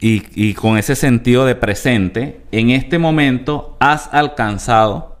y, 0.00 0.54
con 0.54 0.78
ese 0.78 0.94
sentido 0.94 1.44
de 1.44 1.54
presente, 1.54 2.40
en 2.52 2.70
este 2.70 2.98
momento 2.98 3.76
has 3.80 4.08
alcanzado 4.12 5.20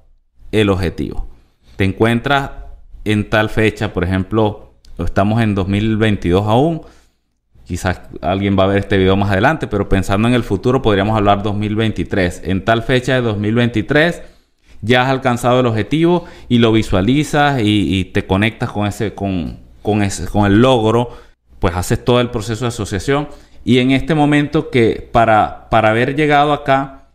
el 0.52 0.70
objetivo. 0.70 1.28
Te 1.76 1.84
encuentras 1.84 2.50
en 3.04 3.28
tal 3.28 3.50
fecha, 3.50 3.92
por 3.92 4.04
ejemplo, 4.04 4.74
estamos 4.98 5.42
en 5.42 5.54
2022 5.54 6.46
aún. 6.46 6.82
Quizás 7.64 8.00
alguien 8.22 8.58
va 8.58 8.64
a 8.64 8.68
ver 8.68 8.78
este 8.78 8.96
video 8.96 9.16
más 9.16 9.30
adelante, 9.30 9.66
pero 9.66 9.88
pensando 9.88 10.26
en 10.28 10.34
el 10.34 10.42
futuro 10.42 10.80
podríamos 10.80 11.16
hablar 11.16 11.42
2023. 11.42 12.42
En 12.44 12.64
tal 12.64 12.82
fecha 12.82 13.14
de 13.14 13.20
2023 13.20 14.22
ya 14.80 15.02
has 15.02 15.08
alcanzado 15.08 15.60
el 15.60 15.66
objetivo 15.66 16.24
y 16.48 16.58
lo 16.58 16.72
visualizas 16.72 17.60
y, 17.60 17.98
y 17.98 18.04
te 18.06 18.26
conectas 18.26 18.70
con 18.70 18.86
ese, 18.86 19.14
con, 19.14 19.58
con 19.82 20.02
ese, 20.02 20.26
con 20.26 20.46
el 20.46 20.60
logro, 20.60 21.10
pues 21.58 21.74
haces 21.74 22.04
todo 22.04 22.20
el 22.20 22.30
proceso 22.30 22.64
de 22.64 22.68
asociación. 22.68 23.28
Y 23.68 23.80
en 23.80 23.90
este 23.90 24.14
momento 24.14 24.70
que 24.70 25.06
para, 25.12 25.68
para 25.68 25.90
haber 25.90 26.16
llegado 26.16 26.54
acá, 26.54 27.10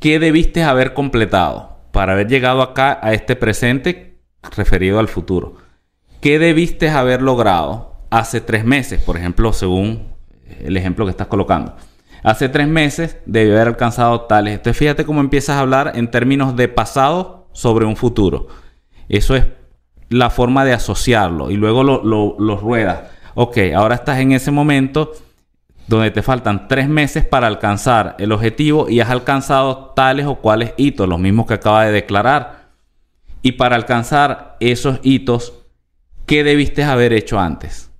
¿qué 0.00 0.18
debiste 0.18 0.62
haber 0.62 0.92
completado? 0.92 1.78
Para 1.92 2.12
haber 2.12 2.28
llegado 2.28 2.60
acá 2.60 2.98
a 3.00 3.14
este 3.14 3.36
presente 3.36 4.18
referido 4.54 4.98
al 4.98 5.08
futuro. 5.08 5.54
¿Qué 6.20 6.38
debiste 6.38 6.90
haber 6.90 7.22
logrado 7.22 8.02
hace 8.10 8.42
tres 8.42 8.66
meses? 8.66 9.00
Por 9.00 9.16
ejemplo, 9.16 9.54
según 9.54 10.08
el 10.60 10.76
ejemplo 10.76 11.06
que 11.06 11.12
estás 11.12 11.28
colocando. 11.28 11.74
Hace 12.22 12.50
tres 12.50 12.68
meses 12.68 13.16
debió 13.24 13.54
haber 13.54 13.68
alcanzado 13.68 14.26
tales. 14.26 14.56
Entonces 14.56 14.76
fíjate 14.76 15.06
cómo 15.06 15.22
empiezas 15.22 15.56
a 15.56 15.60
hablar 15.60 15.92
en 15.94 16.10
términos 16.10 16.54
de 16.54 16.68
pasado 16.68 17.48
sobre 17.52 17.86
un 17.86 17.96
futuro. 17.96 18.48
Eso 19.08 19.36
es 19.36 19.46
la 20.10 20.28
forma 20.28 20.66
de 20.66 20.74
asociarlo 20.74 21.50
y 21.50 21.56
luego 21.56 21.82
lo, 21.82 22.04
lo, 22.04 22.36
lo 22.38 22.58
ruedas. 22.58 23.04
Ok, 23.34 23.56
ahora 23.74 23.94
estás 23.94 24.18
en 24.18 24.32
ese 24.32 24.50
momento 24.50 25.12
donde 25.86 26.10
te 26.10 26.22
faltan 26.22 26.66
tres 26.68 26.88
meses 26.88 27.24
para 27.24 27.46
alcanzar 27.46 28.16
el 28.18 28.32
objetivo 28.32 28.88
y 28.88 29.00
has 29.00 29.10
alcanzado 29.10 29.92
tales 29.94 30.26
o 30.26 30.36
cuales 30.36 30.72
hitos, 30.76 31.08
los 31.08 31.18
mismos 31.18 31.46
que 31.46 31.54
acaba 31.54 31.84
de 31.84 31.92
declarar. 31.92 32.64
Y 33.42 33.52
para 33.52 33.76
alcanzar 33.76 34.56
esos 34.60 34.98
hitos, 35.02 35.52
¿qué 36.26 36.42
debiste 36.44 36.82
haber 36.84 37.12
hecho 37.12 37.38
antes? 37.38 37.90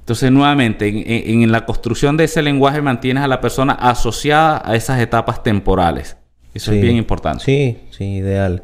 Entonces, 0.00 0.30
nuevamente, 0.30 1.32
en, 1.32 1.50
la 1.50 1.64
construcción 1.66 2.16
de 2.16 2.24
ese 2.24 2.42
lenguaje 2.42 2.80
mantienes 2.80 3.24
a 3.24 3.28
la 3.28 3.40
persona 3.40 3.72
asociada 3.72 4.62
a 4.64 4.76
esas 4.76 5.00
etapas 5.00 5.42
temporales. 5.42 6.16
Eso 6.54 6.70
Sí. 6.70 6.78
es 6.78 6.82
bien 6.82 6.96
importante. 6.96 7.44
Sí, 7.44 7.78
sí, 7.90 8.04
ideal. 8.16 8.62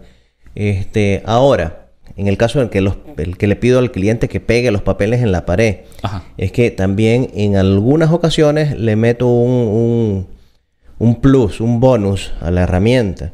Este, 0.55 1.22
ahora, 1.26 1.82
en 2.16 2.29
el 2.29 2.37
caso 2.37 2.61
en 2.61 2.68
que 2.68 2.81
los, 2.81 2.96
el 3.16 3.37
que 3.37 3.46
le 3.46 3.57
pido 3.57 3.79
al 3.79 3.90
cliente 3.90 4.29
que 4.29 4.40
pegue 4.40 4.70
los 4.70 4.83
papeles 4.83 5.22
en 5.22 5.33
la 5.33 5.46
pared, 5.46 5.79
Ajá. 6.03 6.25
es 6.37 6.53
que 6.53 6.70
también 6.70 7.31
en 7.35 7.57
algunas 7.57 8.11
ocasiones 8.12 8.79
le 8.79 8.96
meto 8.96 9.29
un, 9.29 9.51
un, 9.51 10.27
un 10.98 11.20
plus, 11.20 11.61
un 11.61 11.81
bonus 11.81 12.33
a 12.40 12.51
la 12.51 12.62
herramienta. 12.62 13.33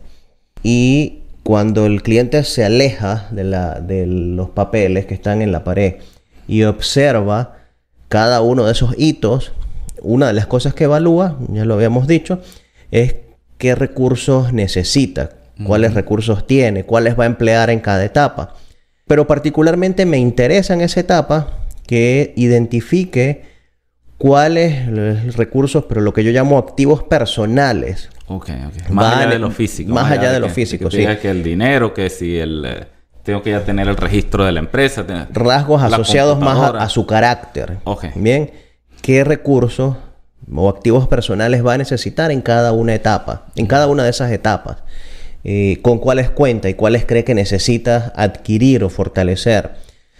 Y 0.62 1.20
cuando 1.42 1.86
el 1.86 2.02
cliente 2.02 2.44
se 2.44 2.64
aleja 2.64 3.28
de, 3.30 3.44
la, 3.44 3.80
de 3.80 4.06
los 4.06 4.50
papeles 4.50 5.06
que 5.06 5.14
están 5.14 5.42
en 5.42 5.50
la 5.50 5.64
pared 5.64 5.94
y 6.46 6.62
observa 6.64 7.56
cada 8.08 8.40
uno 8.42 8.64
de 8.64 8.72
esos 8.72 8.94
hitos, 8.98 9.52
una 10.02 10.28
de 10.28 10.32
las 10.32 10.46
cosas 10.46 10.74
que 10.74 10.84
evalúa, 10.84 11.38
ya 11.48 11.64
lo 11.64 11.74
habíamos 11.74 12.06
dicho, 12.06 12.40
es 12.90 13.16
qué 13.58 13.74
recursos 13.74 14.52
necesita, 14.52 15.30
cuáles 15.64 15.94
recursos 15.94 16.46
tiene, 16.46 16.84
cuáles 16.84 17.18
va 17.18 17.24
a 17.24 17.26
emplear 17.26 17.70
en 17.70 17.80
cada 17.80 18.04
etapa. 18.04 18.54
Pero 19.08 19.26
particularmente 19.26 20.06
me 20.06 20.18
interesa 20.18 20.74
en 20.74 20.82
esa 20.82 21.00
etapa 21.00 21.48
que 21.86 22.32
identifique 22.36 23.42
cuáles 24.18 24.86
los 24.88 25.36
recursos, 25.36 25.84
pero 25.88 26.00
lo 26.00 26.12
que 26.12 26.22
yo 26.24 26.30
llamo 26.30 26.58
activos 26.58 27.02
personales. 27.02 28.10
Ok, 28.26 28.50
ok. 28.66 28.90
Más 28.90 29.16
allá 29.16 29.30
de 29.30 29.38
lo 29.38 29.50
físico. 29.50 29.92
más 29.92 30.10
allá 30.10 30.30
de 30.32 30.40
lo 30.40 30.46
que- 30.48 30.52
físico, 30.52 30.88
que 30.90 30.96
sí. 31.14 31.20
que 31.20 31.30
el 31.30 31.42
dinero, 31.42 31.94
que 31.94 32.10
si 32.10 32.36
el... 32.38 32.64
eh, 32.64 32.86
tengo 33.22 33.42
que 33.42 33.50
ya 33.50 33.64
tener 33.64 33.88
el 33.88 33.96
registro 33.96 34.44
de 34.44 34.52
la 34.52 34.60
empresa. 34.60 35.04
rasgos 35.32 35.80
la 35.82 35.88
asociados 35.88 36.38
más 36.40 36.58
a, 36.58 36.82
a 36.82 36.88
su 36.88 37.06
carácter. 37.06 37.78
Ok. 37.84 38.06
Bien, 38.14 38.50
¿qué 39.02 39.22
recursos 39.24 39.96
o 40.54 40.68
activos 40.68 41.06
personales 41.08 41.64
va 41.64 41.74
a 41.74 41.78
necesitar 41.78 42.30
en 42.30 42.40
cada 42.40 42.72
una 42.72 42.94
etapa, 42.94 43.46
en 43.56 43.66
cada 43.66 43.86
una 43.86 44.02
de 44.04 44.10
esas 44.10 44.30
etapas? 44.32 44.78
Eh, 45.44 45.78
¿Con 45.82 45.98
cuáles 45.98 46.30
cuenta 46.30 46.68
y 46.68 46.74
cuáles 46.74 47.04
cree 47.04 47.24
que 47.24 47.34
necesita 47.34 48.12
adquirir 48.16 48.82
o 48.84 48.90
fortalecer? 48.90 49.70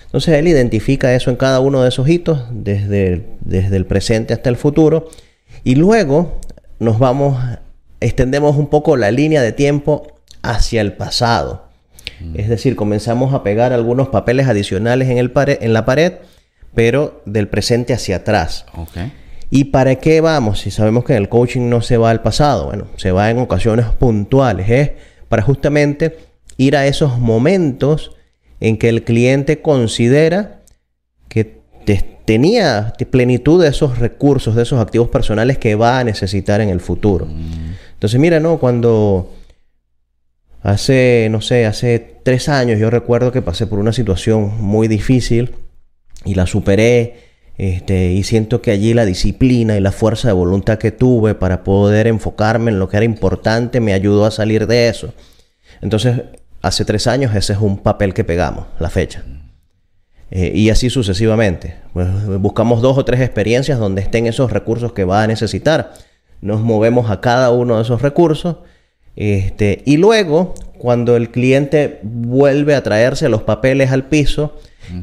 Entonces 0.06 0.34
él 0.36 0.48
identifica 0.48 1.14
eso 1.14 1.30
en 1.30 1.36
cada 1.36 1.60
uno 1.60 1.82
de 1.82 1.88
esos 1.90 2.08
hitos, 2.08 2.44
desde, 2.50 3.26
desde 3.40 3.76
el 3.76 3.84
presente 3.84 4.32
hasta 4.32 4.48
el 4.48 4.56
futuro, 4.56 5.08
y 5.64 5.74
luego 5.74 6.40
nos 6.78 6.98
vamos, 6.98 7.36
extendemos 8.00 8.56
un 8.56 8.68
poco 8.68 8.96
la 8.96 9.10
línea 9.10 9.42
de 9.42 9.52
tiempo 9.52 10.06
hacia 10.42 10.80
el 10.80 10.92
pasado. 10.94 11.64
Es 12.34 12.48
decir, 12.48 12.74
comenzamos 12.74 13.34
a 13.34 13.42
pegar 13.42 13.72
algunos 13.72 14.08
papeles 14.08 14.46
adicionales 14.48 15.08
en, 15.10 15.18
el 15.18 15.30
pare- 15.30 15.58
en 15.60 15.72
la 15.72 15.84
pared, 15.84 16.14
pero 16.74 17.20
del 17.26 17.48
presente 17.48 17.92
hacia 17.92 18.16
atrás. 18.16 18.64
¿Y 19.50 19.64
para 19.64 19.96
qué 19.96 20.20
vamos? 20.20 20.60
Si 20.60 20.70
sabemos 20.70 21.04
que 21.04 21.14
en 21.14 21.22
el 21.22 21.28
coaching 21.28 21.68
no 21.68 21.80
se 21.80 21.96
va 21.96 22.10
al 22.10 22.22
pasado, 22.22 22.66
bueno, 22.66 22.86
se 22.96 23.12
va 23.12 23.30
en 23.30 23.38
ocasiones 23.38 23.86
puntuales, 23.86 24.68
es 24.68 24.90
para 25.28 25.42
justamente 25.42 26.18
ir 26.56 26.76
a 26.76 26.86
esos 26.86 27.18
momentos 27.18 28.12
en 28.60 28.76
que 28.76 28.88
el 28.88 29.04
cliente 29.04 29.62
considera 29.62 30.60
que 31.28 31.60
te- 31.84 32.18
tenía 32.24 32.92
plenitud 33.10 33.62
de 33.62 33.68
esos 33.68 33.98
recursos, 33.98 34.54
de 34.54 34.64
esos 34.64 34.80
activos 34.80 35.08
personales 35.08 35.56
que 35.56 35.74
va 35.76 35.98
a 35.98 36.04
necesitar 36.04 36.60
en 36.60 36.68
el 36.68 36.80
futuro. 36.80 37.26
Entonces, 37.94 38.20
mira, 38.20 38.40
¿no? 38.40 38.58
Cuando 38.58 39.32
hace, 40.62 41.28
no 41.30 41.40
sé, 41.40 41.66
hace 41.66 42.16
tres 42.22 42.48
años 42.48 42.78
yo 42.78 42.90
recuerdo 42.90 43.32
que 43.32 43.42
pasé 43.42 43.66
por 43.66 43.78
una 43.78 43.92
situación 43.92 44.60
muy 44.60 44.88
difícil 44.88 45.54
y 46.24 46.34
la 46.34 46.46
superé. 46.46 47.27
Este, 47.58 48.12
y 48.12 48.22
siento 48.22 48.62
que 48.62 48.70
allí 48.70 48.94
la 48.94 49.04
disciplina 49.04 49.76
y 49.76 49.80
la 49.80 49.90
fuerza 49.90 50.28
de 50.28 50.34
voluntad 50.34 50.78
que 50.78 50.92
tuve 50.92 51.34
para 51.34 51.64
poder 51.64 52.06
enfocarme 52.06 52.70
en 52.70 52.78
lo 52.78 52.88
que 52.88 52.96
era 52.96 53.04
importante 53.04 53.80
me 53.80 53.92
ayudó 53.92 54.24
a 54.24 54.30
salir 54.30 54.68
de 54.68 54.88
eso. 54.88 55.12
Entonces, 55.80 56.22
hace 56.62 56.84
tres 56.84 57.08
años 57.08 57.34
ese 57.34 57.54
es 57.54 57.58
un 57.58 57.78
papel 57.78 58.14
que 58.14 58.22
pegamos, 58.22 58.66
la 58.78 58.90
fecha. 58.90 59.24
Eh, 60.30 60.52
y 60.54 60.70
así 60.70 60.88
sucesivamente. 60.88 61.74
Pues, 61.92 62.08
buscamos 62.40 62.80
dos 62.80 62.96
o 62.96 63.04
tres 63.04 63.20
experiencias 63.20 63.80
donde 63.80 64.02
estén 64.02 64.26
esos 64.26 64.52
recursos 64.52 64.92
que 64.92 65.04
va 65.04 65.24
a 65.24 65.26
necesitar. 65.26 65.94
Nos 66.40 66.60
movemos 66.60 67.10
a 67.10 67.20
cada 67.20 67.50
uno 67.50 67.76
de 67.76 67.82
esos 67.82 68.02
recursos 68.02 68.56
Este, 69.16 69.82
y 69.84 69.96
luego, 69.96 70.54
cuando 70.78 71.16
el 71.16 71.30
cliente 71.32 71.98
vuelve 72.04 72.76
a 72.76 72.84
traerse 72.84 73.28
los 73.28 73.42
papeles 73.42 73.90
al 73.90 74.04
piso 74.04 74.54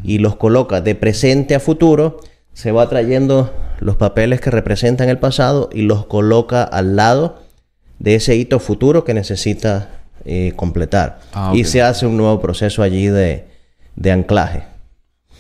y 0.06 0.20
los 0.20 0.38
coloca 0.38 0.80
de 0.80 0.96
presente 0.96 1.54
a 1.54 1.60
futuro, 1.60 2.22
se 2.56 2.72
va 2.72 2.88
trayendo 2.90 3.54
los 3.80 3.98
papeles 3.98 4.40
que 4.40 4.50
representan 4.50 5.10
el 5.10 5.20
pasado 5.20 5.70
y 5.74 5.82
los 5.82 6.06
coloca 6.06 6.64
al 6.64 6.96
lado 6.96 7.40
de 8.00 8.16
ese 8.16 8.36
hito 8.36 8.60
futuro 8.60 9.04
que 9.04 9.14
necesita 9.14 9.90
eh, 10.24 10.54
completar. 10.56 11.20
Ah, 11.34 11.52
Y 11.54 11.66
se 11.66 11.82
hace 11.82 12.06
un 12.08 12.18
nuevo 12.18 12.40
proceso 12.42 12.82
allí 12.82 13.08
de, 13.08 13.46
de 13.96 14.12
anclaje. 14.12 14.64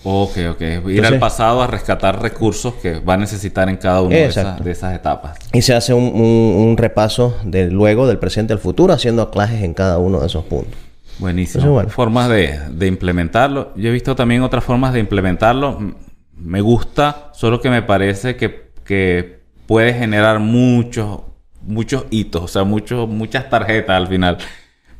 Ok, 0.03 0.37
ok. 0.51 0.61
Ir 0.61 0.67
Entonces- 0.77 1.11
al 1.13 1.19
pasado 1.19 1.61
a 1.63 1.67
rescatar 1.67 2.21
recursos 2.21 2.73
que 2.75 2.99
va 2.99 3.15
a 3.15 3.17
necesitar 3.17 3.69
en 3.69 3.77
cada 3.77 4.01
una 4.01 4.15
de 4.15 4.25
esas, 4.25 4.63
de 4.63 4.71
esas 4.71 4.93
etapas. 4.93 5.37
Y 5.53 5.61
se 5.63 5.73
hace 5.73 5.93
un, 5.93 6.03
un- 6.03 6.55
un 6.69 6.77
repaso 6.77 7.35
de 7.45 7.71
luego 7.71 8.05
del 8.07 8.19
presente 8.19 8.53
al 8.53 8.59
futuro, 8.59 8.93
haciendo 8.93 9.23
anclajes 9.23 9.63
en 9.63 9.73
cada 9.73 9.97
uno 9.97 10.19
de 10.19 10.27
esos 10.27 10.43
puntos. 10.45 10.75
Buenísimo. 11.17 11.71
Bueno. 11.71 11.89
Formas 11.89 12.29
de, 12.29 12.59
de 12.69 12.87
implementarlo. 12.87 13.71
Yo 13.77 13.89
he 13.89 13.91
visto 13.93 14.15
también 14.15 14.43
otras 14.43 14.63
formas 14.65 14.93
de 14.93 14.99
implementarlo. 14.99 15.95
Me 16.37 16.61
gusta, 16.61 17.31
solo 17.33 17.61
que 17.61 17.69
me 17.69 17.81
parece 17.81 18.35
que, 18.35 18.71
que 18.83 19.39
puede 19.67 19.93
generar 19.93 20.39
muchos, 20.39 21.21
muchos 21.61 22.05
hitos, 22.09 22.43
o 22.43 22.47
sea, 22.47 22.63
muchos, 22.63 23.07
muchas 23.07 23.49
tarjetas 23.49 23.95
al 23.95 24.07
final. 24.07 24.37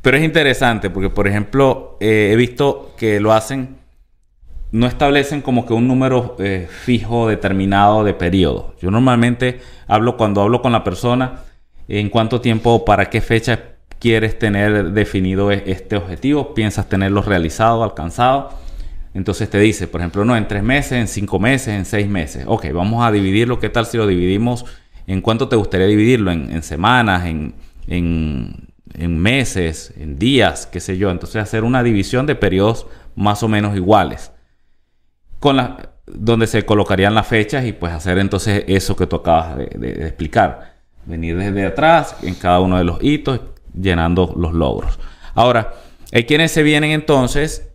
Pero 0.02 0.16
es 0.16 0.24
interesante 0.24 0.88
porque, 0.88 1.10
por 1.10 1.26
ejemplo, 1.26 1.96
eh, 2.00 2.30
he 2.32 2.36
visto 2.36 2.94
que 2.96 3.20
lo 3.20 3.32
hacen, 3.32 3.76
no 4.72 4.86
establecen 4.86 5.42
como 5.42 5.66
que 5.66 5.74
un 5.74 5.88
número 5.88 6.36
eh, 6.38 6.68
fijo 6.70 7.28
determinado 7.28 8.04
de 8.04 8.14
periodo. 8.14 8.74
Yo 8.80 8.90
normalmente 8.90 9.60
hablo 9.86 10.16
cuando 10.16 10.42
hablo 10.42 10.62
con 10.62 10.72
la 10.72 10.84
persona 10.84 11.40
en 11.88 12.08
cuánto 12.08 12.40
tiempo 12.40 12.70
o 12.72 12.84
para 12.84 13.10
qué 13.10 13.20
fecha 13.20 13.76
quieres 13.98 14.38
tener 14.38 14.92
definido 14.92 15.50
e- 15.50 15.64
este 15.66 15.96
objetivo, 15.96 16.54
piensas 16.54 16.88
tenerlo 16.88 17.22
realizado, 17.22 17.82
alcanzado. 17.82 18.50
Entonces 19.16 19.48
te 19.48 19.58
dice, 19.58 19.88
por 19.88 20.02
ejemplo, 20.02 20.24
no, 20.26 20.36
en 20.36 20.46
tres 20.46 20.62
meses, 20.62 20.92
en 20.92 21.08
cinco 21.08 21.38
meses, 21.38 21.68
en 21.68 21.86
seis 21.86 22.06
meses. 22.06 22.44
Ok, 22.46 22.66
vamos 22.74 23.02
a 23.02 23.10
dividirlo. 23.10 23.58
¿Qué 23.58 23.70
tal 23.70 23.86
si 23.86 23.96
lo 23.96 24.06
dividimos? 24.06 24.66
¿En 25.06 25.22
cuánto 25.22 25.48
te 25.48 25.56
gustaría 25.56 25.86
dividirlo? 25.86 26.30
¿En, 26.30 26.62
semanas? 26.62 27.24
¿En, 27.24 27.54
en, 27.86 29.18
meses? 29.18 29.94
¿En 29.96 30.18
días? 30.18 30.66
¿Qué 30.66 30.80
sé 30.80 30.98
yo? 30.98 31.10
Entonces 31.10 31.42
hacer 31.42 31.64
una 31.64 31.82
división 31.82 32.26
de 32.26 32.34
periodos 32.34 32.86
más 33.14 33.42
o 33.42 33.48
menos 33.48 33.74
iguales 33.74 34.32
con 35.40 35.56
la, 35.56 35.94
donde 36.06 36.46
se 36.46 36.64
colocarían 36.66 37.14
las 37.14 37.26
fechas 37.26 37.64
y 37.64 37.72
pues 37.72 37.92
hacer 37.92 38.18
entonces 38.18 38.64
eso 38.66 38.96
que 38.96 39.06
tú 39.06 39.16
acabas 39.16 39.56
de- 39.56 39.66
de 39.78 40.06
explicar. 40.06 40.74
Venir 41.06 41.38
desde 41.38 41.64
atrás 41.64 42.16
en 42.22 42.34
cada 42.34 42.60
uno 42.60 42.76
de 42.76 42.84
los 42.84 43.02
hitos, 43.02 43.40
llenando 43.72 44.34
los 44.36 44.52
logros. 44.52 44.98
Ahora, 45.34 45.72
hay 46.12 46.24
quienes 46.24 46.50
se 46.52 46.62
vienen 46.62 46.90
entonces 46.90 47.65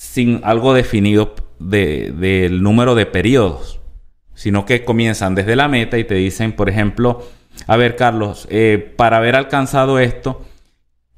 sin 0.00 0.40
algo 0.44 0.72
definido 0.72 1.34
de- 1.58 2.10
del 2.16 2.62
número 2.62 2.94
de 2.94 3.04
periodos, 3.04 3.80
sino 4.34 4.64
que 4.64 4.82
comienzan 4.82 5.34
desde 5.34 5.56
la 5.56 5.68
meta 5.68 5.98
y 5.98 6.04
te 6.04 6.14
dicen, 6.14 6.52
por 6.52 6.70
ejemplo, 6.70 7.22
a 7.66 7.76
ver 7.76 7.96
Carlos, 7.96 8.48
eh, 8.50 8.94
para 8.96 9.18
haber 9.18 9.36
alcanzado 9.36 9.98
esto, 9.98 10.40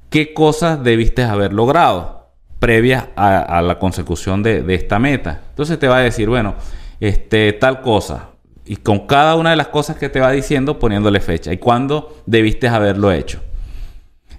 ¿qué 0.09 0.33
cosas 0.33 0.83
debiste 0.83 1.23
haber 1.23 1.53
logrado 1.53 2.27
previas 2.59 3.05
a, 3.15 3.61
la 3.61 3.79
consecución 3.79 4.43
de, 4.43 4.63
de 4.63 4.75
esta 4.75 4.99
meta? 4.99 5.43
Entonces 5.51 5.79
te 5.79 5.87
va 5.87 5.99
a 5.99 6.01
decir, 6.01 6.27
bueno, 6.27 6.55
este, 6.99 7.53
tal 7.53 7.79
cosa. 7.79 8.31
Y 8.65 8.75
con 8.75 9.07
cada 9.07 9.35
una 9.35 9.51
de 9.51 9.55
las 9.55 9.67
cosas 9.67 9.95
que 9.95 10.09
te 10.09 10.19
va 10.19 10.29
diciendo, 10.31 10.77
poniéndole 10.77 11.21
fecha. 11.21 11.53
¿Y 11.53 11.57
cuándo 11.57 12.17
debiste 12.25 12.67
haberlo 12.67 13.13
hecho? 13.13 13.39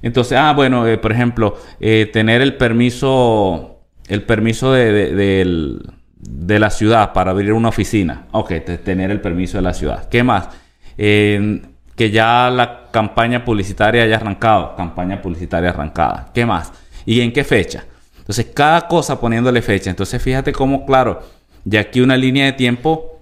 Entonces, 0.02 0.36
ah, 0.38 0.52
bueno, 0.52 0.86
eh, 0.86 0.98
por 0.98 1.12
ejemplo, 1.12 1.56
eh, 1.80 2.10
tener 2.12 2.42
el 2.42 2.58
permiso, 2.58 3.73
el 4.08 4.22
permiso 4.22 4.72
de, 4.72 4.92
de- 5.14 5.78
de 6.16 6.58
la 6.58 6.70
ciudad 6.70 7.12
para 7.12 7.32
abrir 7.32 7.52
una 7.52 7.68
oficina. 7.68 8.26
Ok, 8.32 8.48
te- 8.64 8.78
tener 8.78 9.10
el 9.10 9.20
permiso 9.20 9.58
de 9.58 9.62
la 9.62 9.74
ciudad. 9.74 10.08
¿Qué 10.08 10.22
más? 10.22 10.48
Eh, 10.96 11.60
que 11.96 12.10
ya 12.10 12.50
la 12.50 12.90
campaña 12.90 13.44
publicitaria 13.44 14.02
haya 14.04 14.16
arrancado. 14.16 14.74
Campaña 14.76 15.20
publicitaria 15.20 15.70
arrancada. 15.70 16.30
¿Qué 16.34 16.44
más? 16.46 16.72
¿Y 17.06 17.20
en 17.20 17.32
qué 17.32 17.44
fecha? 17.44 17.84
Entonces, 18.18 18.46
cada 18.54 18.88
cosa 18.88 19.20
poniéndole 19.20 19.60
fecha. 19.62 19.90
Entonces, 19.90 20.20
fíjate 20.22 20.52
cómo, 20.52 20.86
claro, 20.86 21.22
ya 21.64 21.80
aquí 21.80 22.00
una 22.00 22.16
línea 22.16 22.46
de 22.46 22.52
tiempo 22.52 23.20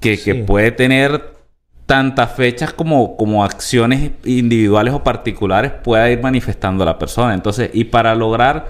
que, 0.00 0.18
que 0.18 0.36
puede 0.36 0.70
tener 0.70 1.32
tantas 1.86 2.32
fechas 2.32 2.72
como, 2.72 3.16
como 3.16 3.44
acciones 3.44 4.12
individuales 4.24 4.94
o 4.94 5.02
particulares 5.02 5.72
pueda 5.72 6.08
ir 6.10 6.22
manifestando 6.22 6.84
la 6.84 6.98
persona. 6.98 7.34
Entonces, 7.34 7.70
y 7.72 7.84
para 7.84 8.14
lograr 8.14 8.68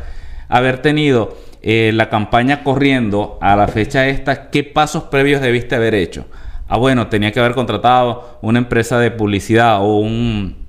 haber 0.49 0.79
tenido 0.79 1.37
eh, 1.63 1.93
la 1.95 2.09
campaña 2.09 2.63
corriendo 2.65 3.39
a 3.41 3.57
la 3.57 3.69
fecha 3.69 4.09
esta, 4.09 4.51
¿qué 4.51 4.65
pasos 4.65 5.05
previos 5.05 5.41
debiste 5.41 5.75
haber 5.75 5.95
hecho? 5.95 6.27
Ah, 6.69 6.77
bueno, 6.77 7.09
tenía 7.09 7.33
que 7.33 7.41
haber 7.41 7.55
contratado 7.55 8.39
una 8.43 8.59
empresa 8.59 8.99
de 8.99 9.11
publicidad 9.11 9.81
o 9.81 9.99
un... 9.99 10.67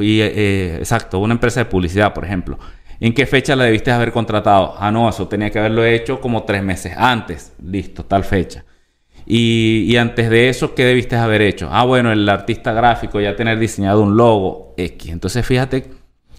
y, 0.00 0.20
eh, 0.20 0.76
exacto, 0.78 1.18
una 1.18 1.34
empresa 1.34 1.60
de 1.60 1.66
publicidad, 1.66 2.14
por 2.14 2.24
ejemplo. 2.24 2.58
¿En 3.00 3.12
qué 3.12 3.26
fecha 3.26 3.56
la 3.56 3.64
debiste 3.64 3.90
haber 3.90 4.12
contratado? 4.12 4.74
Ah, 4.78 4.90
no, 4.90 5.08
eso 5.08 5.26
tenía 5.28 5.50
que 5.50 5.58
haberlo 5.58 5.84
hecho 5.84 6.20
como 6.20 6.44
tres 6.44 6.62
meses 6.62 6.94
antes. 6.96 7.52
Listo, 7.62 8.04
tal 8.04 8.24
fecha. 8.24 8.64
Y, 9.26 9.86
y 9.88 9.96
antes 9.96 10.30
de 10.30 10.48
eso, 10.48 10.74
¿qué 10.74 10.84
debiste 10.84 11.16
haber 11.16 11.42
hecho? 11.42 11.68
Ah, 11.70 11.84
bueno, 11.84 12.12
el 12.12 12.28
artista 12.28 12.72
gráfico 12.72 13.20
ya 13.20 13.36
tener 13.36 13.58
diseñado 13.58 14.02
un 14.02 14.16
logo 14.16 14.74
X. 14.76 15.10
Entonces, 15.10 15.44
fíjate, 15.44 15.90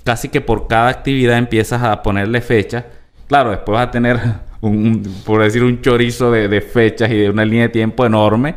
casi 0.03 0.29
que 0.29 0.41
por 0.41 0.67
cada 0.67 0.89
actividad 0.89 1.37
empiezas 1.37 1.81
a 1.83 2.01
ponerle 2.03 2.41
fecha. 2.41 2.85
Claro, 3.27 3.51
después 3.51 3.73
vas 3.75 3.87
a 3.87 3.91
tener, 3.91 4.19
un, 4.61 5.03
por 5.25 5.41
decir, 5.43 5.63
un 5.63 5.81
chorizo 5.81 6.31
de, 6.31 6.47
de 6.47 6.61
fechas 6.61 7.09
y 7.09 7.15
de 7.17 7.29
una 7.29 7.45
línea 7.45 7.63
de 7.63 7.69
tiempo 7.69 8.05
enorme. 8.05 8.55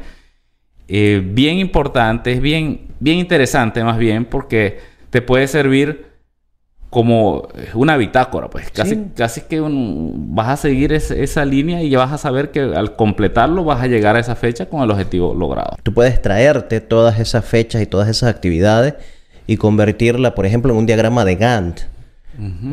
Eh, 0.89 1.21
bien 1.25 1.59
importante, 1.59 2.33
es 2.33 2.41
bien, 2.41 2.89
bien 3.01 3.19
interesante 3.19 3.83
más 3.83 3.99
bien, 3.99 4.25
porque 4.25 4.79
te 5.11 5.21
puede 5.23 5.49
servir 5.49 6.07
como 6.91 7.49
una 7.75 7.97
bitácora, 7.97 8.49
pues 8.49 8.71
casi, 8.71 8.95
Sí. 8.95 9.05
casi 9.17 9.41
que 9.43 9.61
un- 9.61 10.35
vas 10.35 10.49
a 10.49 10.57
seguir 10.57 10.93
esa 10.93 11.45
línea 11.45 11.83
y 11.83 11.91
ya 11.91 11.99
vas 11.99 12.13
a 12.13 12.19
saber 12.19 12.53
que 12.53 12.61
al 12.61 12.95
completarlo 12.95 13.65
vas 13.65 13.83
a 13.83 13.87
llegar 13.89 14.15
a 14.17 14.21
esa 14.21 14.37
fecha 14.37 14.67
con 14.67 14.83
el 14.83 14.91
objetivo 14.91 15.35
logrado. 15.35 15.77
Tú 15.83 15.93
puedes 15.93 16.23
traerte 16.23 16.81
todas 16.81 17.19
esas 17.19 17.45
fechas 17.45 17.83
y 17.83 17.87
todas 17.87 18.09
esas 18.09 18.31
actividades 18.33 18.95
y 19.47 19.57
convertirla, 19.57 20.35
por 20.35 20.47
ejemplo, 20.47 20.73
en 20.73 20.79
un 20.79 20.87
diagrama 20.87 21.25
de 21.25 21.37
Gantt. 21.37 21.81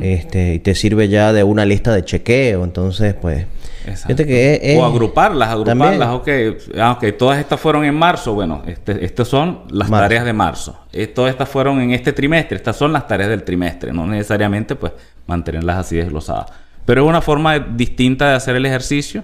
este, 0.02 0.56
y 0.56 0.60
te 0.60 0.76
sirve 0.76 1.08
ya 1.08 1.32
de 1.32 1.44
una 1.46 1.64
lista 1.66 1.94
de 1.94 2.04
chequeo. 2.04 2.66
Entonces, 2.66 3.14
pues, 3.14 3.46
Exacto. 3.86 4.08
fíjate 4.08 4.26
que 4.28 4.54
es, 4.56 4.60
es- 4.62 4.78
o 4.78 4.84
agruparlas, 4.84 5.50
agruparlas. 5.50 6.00
También. 6.00 6.56
Ok, 6.58 6.78
ah, 6.78 6.92
ok, 7.02 7.18
todas 7.18 7.40
estas 7.40 7.60
fueron 7.62 7.86
en 7.86 7.96
marzo. 7.96 8.34
Bueno, 8.34 8.62
este, 8.68 9.06
estas 9.06 9.30
son 9.30 9.62
las 9.70 9.90
Marzo. 9.90 10.04
tareas 10.04 10.26
de 10.26 10.34
marzo. 10.34 10.78
Eh, 10.92 11.08
todas 11.08 11.32
estas 11.32 11.48
fueron 11.48 11.80
en 11.80 11.92
este 11.92 12.12
trimestre. 12.12 12.58
Estas 12.58 12.76
son 12.76 12.92
las 12.92 13.08
tareas 13.08 13.30
del 13.30 13.44
trimestre. 13.44 13.94
No 13.94 14.06
necesariamente, 14.06 14.76
pues, 14.76 14.92
mantenerlas 15.28 15.78
así 15.78 15.96
desglosadas. 15.96 16.48
Pero 16.86 17.04
es 17.04 17.08
una 17.10 17.22
forma 17.22 17.58
distinta 17.60 18.32
de 18.32 18.36
hacer 18.36 18.58
el 18.58 18.66
ejercicio 18.66 19.24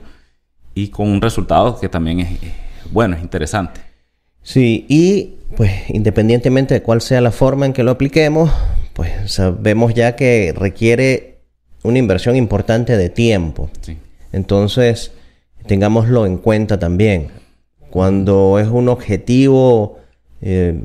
y 0.73 0.87
con 0.87 1.09
un 1.09 1.21
resultado 1.21 1.77
que 1.77 1.89
también 1.89 2.21
es, 2.21 2.31
es 2.41 2.51
bueno, 2.91 3.17
es 3.17 3.21
interesante. 3.21 3.81
Sí, 4.49 4.87
y 4.89 5.35
pues 5.55 5.71
independientemente 5.89 6.73
de 6.73 6.81
cuál 6.81 7.01
sea 7.01 7.21
la 7.21 7.29
forma 7.29 7.67
en 7.67 7.73
que 7.73 7.83
lo 7.83 7.91
apliquemos, 7.91 8.49
pues 8.93 9.11
sabemos 9.31 9.93
ya 9.93 10.15
que 10.15 10.55
requiere 10.57 11.37
una 11.83 11.99
inversión 11.99 12.35
importante 12.35 12.97
de 12.97 13.09
tiempo. 13.09 13.69
Sí. 13.81 13.99
Entonces, 14.31 15.11
tengámoslo 15.67 16.25
en 16.25 16.37
cuenta 16.37 16.79
también. 16.79 17.27
Cuando 17.91 18.57
es 18.57 18.67
un 18.67 18.89
objetivo 18.89 19.99
eh, 20.41 20.81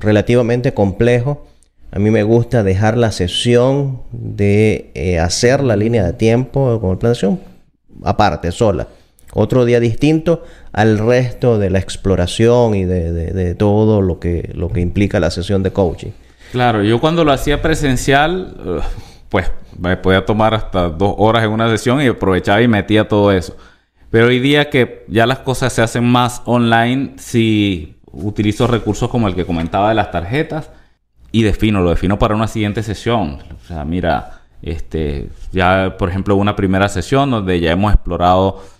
relativamente 0.00 0.74
complejo, 0.74 1.46
a 1.92 2.00
mí 2.00 2.10
me 2.10 2.24
gusta 2.24 2.64
dejar 2.64 2.98
la 2.98 3.12
sesión 3.12 4.02
de 4.10 4.90
eh, 4.94 5.20
hacer 5.20 5.62
la 5.62 5.76
línea 5.76 6.04
de 6.04 6.14
tiempo 6.14 6.80
con 6.80 6.90
el 6.90 6.98
plan 6.98 7.12
de 7.12 7.14
acción 7.14 7.40
aparte, 8.02 8.50
sola. 8.50 8.88
Otro 9.40 9.64
día 9.64 9.78
distinto 9.78 10.42
al 10.72 10.98
resto 10.98 11.60
de 11.60 11.70
la 11.70 11.78
exploración 11.78 12.74
y 12.74 12.84
de, 12.84 13.54
todo 13.54 14.02
lo 14.02 14.18
que, 14.18 14.50
lo 14.52 14.68
que 14.68 14.80
implica 14.80 15.20
la 15.20 15.30
sesión 15.30 15.62
de 15.62 15.72
coaching. 15.72 16.10
Claro, 16.50 16.82
yo 16.82 17.00
cuando 17.00 17.24
lo 17.24 17.30
hacía 17.30 17.62
presencial, 17.62 18.56
eh, 18.58 18.80
pues 19.28 19.52
me 19.78 19.96
podía 19.96 20.26
tomar 20.26 20.54
hasta 20.54 20.88
dos 20.88 21.14
horas 21.18 21.44
en 21.44 21.50
una 21.50 21.70
sesión 21.70 22.02
y 22.02 22.08
aprovechaba 22.08 22.60
y 22.62 22.66
metía 22.66 23.06
todo 23.06 23.30
eso. 23.30 23.56
Pero 24.10 24.26
hoy 24.26 24.40
día 24.40 24.70
que 24.70 25.04
ya 25.06 25.24
las 25.24 25.38
cosas 25.38 25.72
se 25.72 25.82
hacen 25.82 26.04
más 26.04 26.42
online, 26.44 27.12
si 27.18 27.96
utilizo 28.10 28.66
recursos 28.66 29.08
como 29.08 29.28
el 29.28 29.36
que 29.36 29.46
comentaba 29.46 29.90
de 29.90 29.94
las 29.94 30.10
tarjetas 30.10 30.72
y 31.30 31.44
defino, 31.44 31.80
lo 31.80 31.90
defino 31.90 32.18
para 32.18 32.34
una 32.34 32.48
siguiente 32.48 32.82
sesión. 32.82 33.38
O 33.54 33.68
sea, 33.68 33.84
mira, 33.84 34.40
este, 34.62 35.28
ya 35.52 35.94
por 35.96 36.08
ejemplo 36.08 36.34
una 36.34 36.56
primera 36.56 36.88
sesión 36.88 37.30
donde 37.30 37.60
ya 37.60 37.70
hemos 37.70 37.94
explorado 37.94 38.77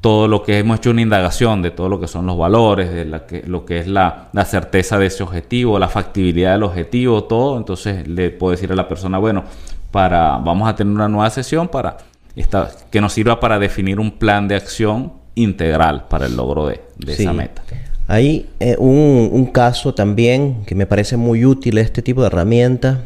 todo 0.00 0.28
lo 0.28 0.42
que 0.42 0.58
hemos 0.58 0.78
hecho 0.78 0.90
una 0.90 1.02
indagación 1.02 1.60
de 1.60 1.70
todo 1.70 1.88
lo 1.88 2.00
que 2.00 2.08
son 2.08 2.26
los 2.26 2.38
valores, 2.38 2.90
de 2.90 3.04
la 3.04 3.26
que, 3.26 3.42
lo 3.46 3.66
que 3.66 3.80
es 3.80 3.86
la, 3.86 4.28
la, 4.32 4.44
certeza 4.44 4.98
de 4.98 5.06
ese 5.06 5.22
objetivo, 5.22 5.78
la 5.78 5.88
factibilidad 5.88 6.52
del 6.52 6.62
objetivo, 6.62 7.24
todo. 7.24 7.58
Entonces 7.58 8.08
le 8.08 8.30
puedo 8.30 8.52
decir 8.52 8.72
a 8.72 8.74
la 8.74 8.88
persona, 8.88 9.18
bueno, 9.18 9.44
para, 9.90 10.38
vamos 10.38 10.68
a 10.68 10.74
tener 10.74 10.92
una 10.92 11.08
nueva 11.08 11.28
sesión 11.28 11.68
para 11.68 11.98
esta, 12.34 12.70
que 12.90 13.00
nos 13.00 13.12
sirva 13.12 13.40
para 13.40 13.58
definir 13.58 14.00
un 14.00 14.12
plan 14.12 14.48
de 14.48 14.56
acción 14.56 15.12
integral 15.34 16.06
para 16.08 16.26
el 16.26 16.36
logro 16.36 16.66
de, 16.68 16.80
esa 17.06 17.32
meta. 17.34 17.62
Hay 18.08 18.48
eh, 18.58 18.76
un, 18.78 19.28
un, 19.32 19.46
caso 19.46 19.94
también 19.94 20.64
que 20.66 20.74
me 20.74 20.86
parece 20.86 21.16
muy 21.16 21.44
útil 21.44 21.78
este 21.78 22.02
tipo 22.02 22.22
de 22.22 22.28
herramienta. 22.28 23.04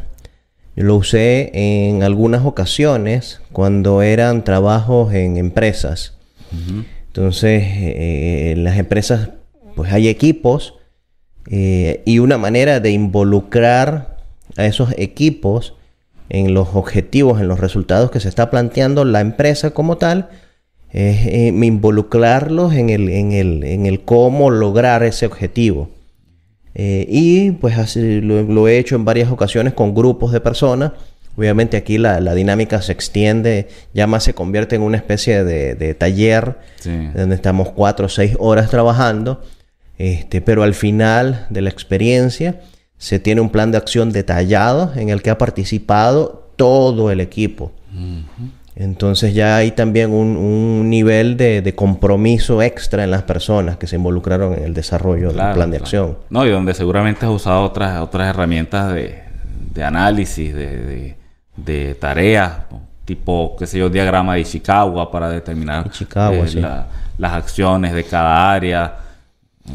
Yo 0.75 0.83
lo 0.83 0.95
usé 0.95 1.51
en 1.53 2.03
algunas 2.03 2.45
ocasiones 2.45 3.41
cuando 3.51 4.01
eran 4.01 4.43
trabajos 4.43 5.13
en 5.13 5.37
empresas 5.37 6.15
entonces, 7.15 7.63
eh, 7.63 8.51
en 8.51 8.65
las 8.65 8.77
empresas, 8.77 9.29
pues 9.75 9.93
hay 9.93 10.09
equipos 10.09 10.73
eh, 11.49 12.01
y 12.05 12.19
una 12.19 12.37
manera 12.37 12.81
de 12.81 12.91
involucrar 12.91 14.17
a 14.57 14.65
esos 14.65 14.93
equipos 14.97 15.75
en 16.27 16.53
los 16.53 16.69
objetivos, 16.73 17.39
en 17.39 17.47
los 17.47 17.61
resultados 17.61 18.11
que 18.11 18.19
se 18.19 18.27
está 18.27 18.49
planteando 18.49 19.05
la 19.05 19.21
empresa 19.21 19.71
como 19.71 19.97
tal, 19.97 20.27
es 20.89 21.25
eh, 21.27 21.47
involucrarlos 21.47 22.73
en 22.73 22.89
el, 22.89 23.07
en, 23.07 23.31
el, 23.31 23.63
en 23.63 23.85
el, 23.85 24.01
cómo 24.01 24.49
lograr 24.49 25.03
ese 25.03 25.25
objetivo. 25.25 25.89
y 26.73 27.51
pues 27.51 27.77
así 27.77 28.19
lo, 28.19 28.67
he 28.67 28.77
hecho 28.77 28.97
en 28.97 29.05
varias 29.05 29.31
ocasiones 29.31 29.73
con 29.73 29.95
grupos 29.95 30.33
de 30.33 30.41
personas 30.41 30.91
Obviamente 31.37 31.77
aquí 31.77 31.97
la, 31.97 32.19
dinámica 32.33 32.81
se 32.81 32.91
extiende, 32.91 33.67
ya 33.93 34.07
más 34.07 34.23
se 34.23 34.33
convierte 34.33 34.75
en 34.75 34.81
una 34.81 34.97
especie 34.97 35.43
de, 35.43 35.93
taller 35.93 36.57
donde 36.83 37.35
estamos 37.35 37.69
cuatro 37.71 38.05
o 38.05 38.09
seis 38.09 38.35
horas 38.39 38.69
trabajando, 38.69 39.41
este, 39.97 40.41
pero 40.41 40.63
al 40.63 40.73
final 40.73 41.47
de 41.49 41.61
la 41.61 41.69
experiencia 41.69 42.61
se 42.97 43.19
tiene 43.19 43.41
un 43.41 43.49
plan 43.49 43.71
de 43.71 43.77
acción 43.77 44.11
detallado 44.11 44.93
en 44.95 45.09
el 45.09 45.21
que 45.21 45.29
ha 45.29 45.37
participado 45.37 46.49
todo 46.55 47.11
el 47.11 47.19
equipo. 47.19 47.71
Entonces 48.75 49.33
ya 49.33 49.55
hay 49.55 49.71
también 49.71 50.11
un, 50.11 50.89
nivel 50.89 51.37
de, 51.37 51.73
compromiso 51.75 52.61
extra 52.61 53.03
en 53.03 53.11
las 53.11 53.23
personas 53.23 53.77
que 53.77 53.87
se 53.87 53.95
involucraron 53.95 54.53
en 54.53 54.63
el 54.63 54.73
desarrollo 54.73 55.31
del 55.31 55.53
plan 55.53 55.71
de 55.71 55.77
acción. 55.77 56.17
No, 56.29 56.45
y 56.45 56.49
donde 56.49 56.73
seguramente 56.73 57.25
has 57.25 57.31
usado 57.31 57.63
otras, 57.63 58.01
otras 58.01 58.29
herramientas 58.29 58.93
de, 58.93 59.83
análisis, 59.83 60.53
de 60.53 60.77
de 60.77 61.15
tareas, 61.99 62.53
tipo, 63.05 63.55
qué 63.57 63.67
sé 63.67 63.79
yo, 63.79 63.89
diagrama 63.89 64.35
de 64.35 64.43
Chicago 64.43 65.09
para 65.11 65.29
determinar 65.29 65.89
eh, 65.89 66.65
las 67.17 67.33
acciones 67.33 67.93
de 67.93 68.03
cada 68.03 68.51
área, 68.51 68.97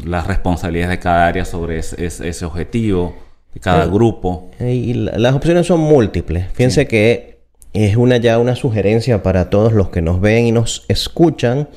las 0.05 0.27
responsabilidades 0.27 0.97
de 0.97 0.99
cada 0.99 1.27
área 1.27 1.45
sobre 1.45 1.79
ese, 1.79 2.45
objetivo, 2.45 3.15
de 3.53 3.59
cada 3.59 3.85
grupo. 3.85 4.51
Y 4.59 4.93
las 4.93 5.33
opciones 5.33 5.67
son 5.67 5.79
múltiples. 5.79 6.47
Fíjense 6.53 6.87
que 6.87 7.39
es 7.73 7.95
una 7.95 8.17
ya 8.17 8.37
una 8.37 8.55
sugerencia 8.55 9.23
para 9.23 9.49
todos 9.49 9.73
los 9.73 9.89
que 9.89 10.01
nos 10.01 10.19
ven 10.19 10.45
y 10.45 10.51
nos 10.51 10.85
escuchan. 10.87 11.69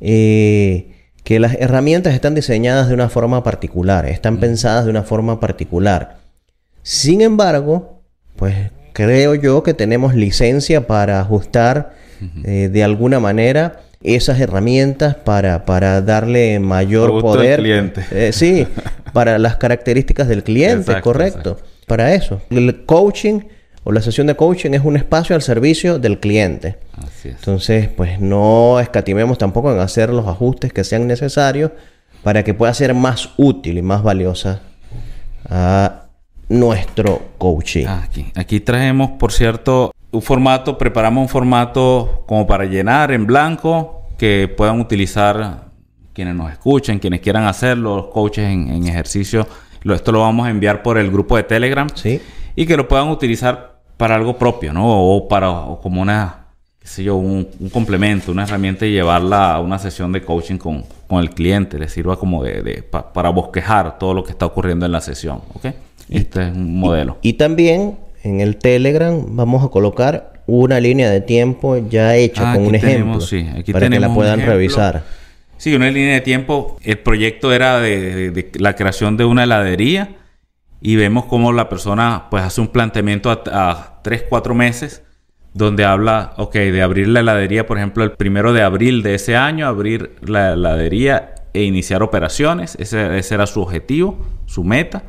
Eh, 0.00 0.88
que 1.24 1.38
las 1.38 1.54
herramientas 1.54 2.14
están 2.14 2.34
diseñadas 2.34 2.88
de 2.88 2.94
una 2.94 3.08
forma 3.08 3.42
particular, 3.44 4.06
están 4.06 4.38
pensadas 4.38 4.84
de 4.84 4.90
una 4.90 5.04
forma 5.04 5.38
particular. 5.38 6.18
Sin 6.82 7.20
embargo, 7.20 8.02
pues 8.36 8.72
creo 8.92 9.34
yo 9.34 9.62
que 9.62 9.74
tenemos 9.74 10.14
licencia 10.14 10.86
para 10.86 11.20
ajustar 11.20 11.94
eh, 12.44 12.68
de 12.72 12.84
alguna 12.84 13.18
manera 13.20 13.80
esas 14.02 14.40
herramientas 14.40 15.14
para, 15.14 15.64
para 15.64 16.00
darle 16.02 16.58
mayor 16.60 17.20
poder. 17.20 17.60
cliente. 17.60 18.04
Eh, 18.10 18.32
sí, 18.32 18.66
para 19.12 19.38
las 19.38 19.56
características 19.56 20.28
del 20.28 20.42
cliente, 20.42 21.00
correcto. 21.00 21.58
Para 21.86 22.14
eso. 22.14 22.40
El 22.50 22.84
coaching 22.84 23.40
o 23.84 23.92
la 23.92 24.00
sesión 24.00 24.26
de 24.28 24.36
coaching 24.36 24.72
es 24.72 24.82
un 24.84 24.96
espacio 24.96 25.34
al 25.34 25.42
servicio 25.42 25.98
del 25.98 26.20
cliente. 26.20 26.76
Así 26.96 27.28
es. 27.28 27.34
Entonces, 27.36 27.88
pues 27.88 28.20
no 28.20 28.80
escatimemos 28.80 29.38
tampoco 29.38 29.72
en 29.72 29.80
hacer 29.80 30.10
los 30.10 30.26
ajustes 30.26 30.72
que 30.72 30.84
sean 30.84 31.06
necesarios 31.06 31.72
para 32.22 32.44
que 32.44 32.54
pueda 32.54 32.72
ser 32.74 32.94
más 32.94 33.30
útil 33.36 33.78
y 33.78 33.82
más 33.82 34.02
valiosa 34.02 34.60
a 35.48 36.04
nuestro 36.48 37.22
coaching. 37.38 37.86
Ah, 37.86 38.02
aquí, 38.04 38.32
aquí 38.34 38.60
traemos, 38.60 39.10
por 39.12 39.32
cierto, 39.32 39.92
un 40.10 40.22
formato, 40.22 40.76
preparamos 40.76 41.22
un 41.22 41.28
formato 41.28 42.24
como 42.26 42.46
para 42.46 42.64
llenar 42.66 43.12
en 43.12 43.26
blanco 43.26 44.02
que 44.18 44.52
puedan 44.54 44.78
utilizar 44.78 45.72
quienes 46.12 46.34
nos 46.34 46.52
escuchen, 46.52 46.98
quienes 46.98 47.20
quieran 47.20 47.44
hacerlo, 47.44 47.96
los 47.96 48.06
coaches 48.06 48.44
en, 48.44 48.86
ejercicio. 48.86 49.46
esto 49.84 50.12
lo 50.12 50.20
vamos 50.20 50.46
a 50.46 50.50
enviar 50.50 50.82
por 50.82 50.98
el 50.98 51.10
grupo 51.10 51.36
de 51.36 51.42
Telegram. 51.44 51.88
Sí. 51.94 52.20
Y 52.54 52.66
que 52.66 52.76
lo 52.76 52.86
puedan 52.86 53.08
utilizar 53.08 53.80
para 53.96 54.14
algo 54.14 54.36
propio, 54.36 54.72
¿no? 54.72 54.84
O 54.86 55.26
para 55.26 55.48
como 55.82 56.02
una, 56.02 56.46
qué 56.78 56.86
sé 56.86 57.04
yo, 57.04 57.16
un, 57.16 57.48
complemento, 57.72 58.30
una 58.30 58.44
herramienta 58.44 58.84
y 58.84 58.92
llevarla 58.92 59.54
a 59.54 59.60
una 59.60 59.78
sesión 59.78 60.12
de 60.12 60.22
coaching 60.22 60.58
con, 60.58 60.84
el 61.10 61.30
cliente. 61.30 61.78
Le 61.78 61.88
sirva 61.88 62.16
como 62.16 62.42
de, 62.42 62.82
para 62.82 63.30
bosquejar 63.30 63.98
todo 63.98 64.14
lo 64.14 64.24
que 64.24 64.32
está 64.32 64.46
ocurriendo 64.46 64.86
en 64.86 64.92
la 64.92 65.00
sesión, 65.00 65.40
¿ok? 65.54 65.66
Este 66.08 66.48
es 66.48 66.54
un 66.54 66.78
modelo. 66.78 67.18
Y, 67.22 67.34
también 67.34 67.98
en 68.22 68.40
el 68.40 68.56
Telegram 68.56 69.24
vamos 69.28 69.64
a 69.64 69.68
colocar 69.68 70.32
una 70.46 70.80
línea 70.80 71.10
de 71.10 71.20
tiempo 71.20 71.76
ya 71.88 72.16
hecha 72.16 72.52
ah, 72.52 72.54
con 72.54 72.66
un 72.66 72.74
ejemplo 72.74 73.18
para 73.72 73.88
que 73.88 74.00
la 74.00 74.12
puedan 74.12 74.40
revisar. 74.40 75.04
Sí, 75.56 75.74
una 75.74 75.90
línea 75.90 76.14
de 76.14 76.20
tiempo. 76.20 76.76
El 76.82 76.98
proyecto 76.98 77.52
era 77.52 77.78
de, 77.80 78.50
la 78.54 78.74
creación 78.74 79.16
de 79.16 79.24
una 79.24 79.44
heladería 79.44 80.16
y 80.80 80.96
vemos 80.96 81.26
cómo 81.26 81.52
la 81.52 81.68
persona 81.68 82.24
pues 82.30 82.42
hace 82.42 82.60
un 82.60 82.68
planteamiento 82.68 83.30
a, 83.30 84.00
tres, 84.02 84.24
cuatro 84.28 84.54
meses 84.54 85.04
donde 85.54 85.84
habla, 85.84 86.32
ok, 86.36 86.54
de 86.54 86.82
abrir 86.82 87.08
la 87.08 87.20
heladería, 87.20 87.66
por 87.66 87.76
ejemplo, 87.76 88.02
el 88.02 88.12
primero 88.12 88.52
de 88.52 88.62
abril 88.62 89.02
de 89.02 89.14
ese 89.14 89.36
año, 89.36 89.68
abrir 89.68 90.16
la 90.22 90.54
heladería 90.54 91.34
e 91.52 91.62
iniciar 91.62 92.02
operaciones. 92.02 92.74
Ese, 92.80 93.16
ese 93.18 93.34
era 93.34 93.46
su 93.46 93.60
objetivo, 93.60 94.18
su 94.46 94.64
meta. 94.64 95.04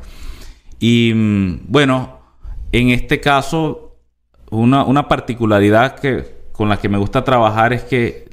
Y 0.86 1.14
mm, 1.14 1.60
bueno, 1.68 2.20
en 2.70 2.90
este 2.90 3.18
caso, 3.18 3.96
una, 4.50 5.08
particularidad 5.08 5.98
que, 5.98 6.26
con 6.52 6.68
la 6.68 6.76
que 6.76 6.90
me 6.90 6.98
gusta 6.98 7.24
trabajar 7.24 7.72
es 7.72 7.84
que 7.84 8.28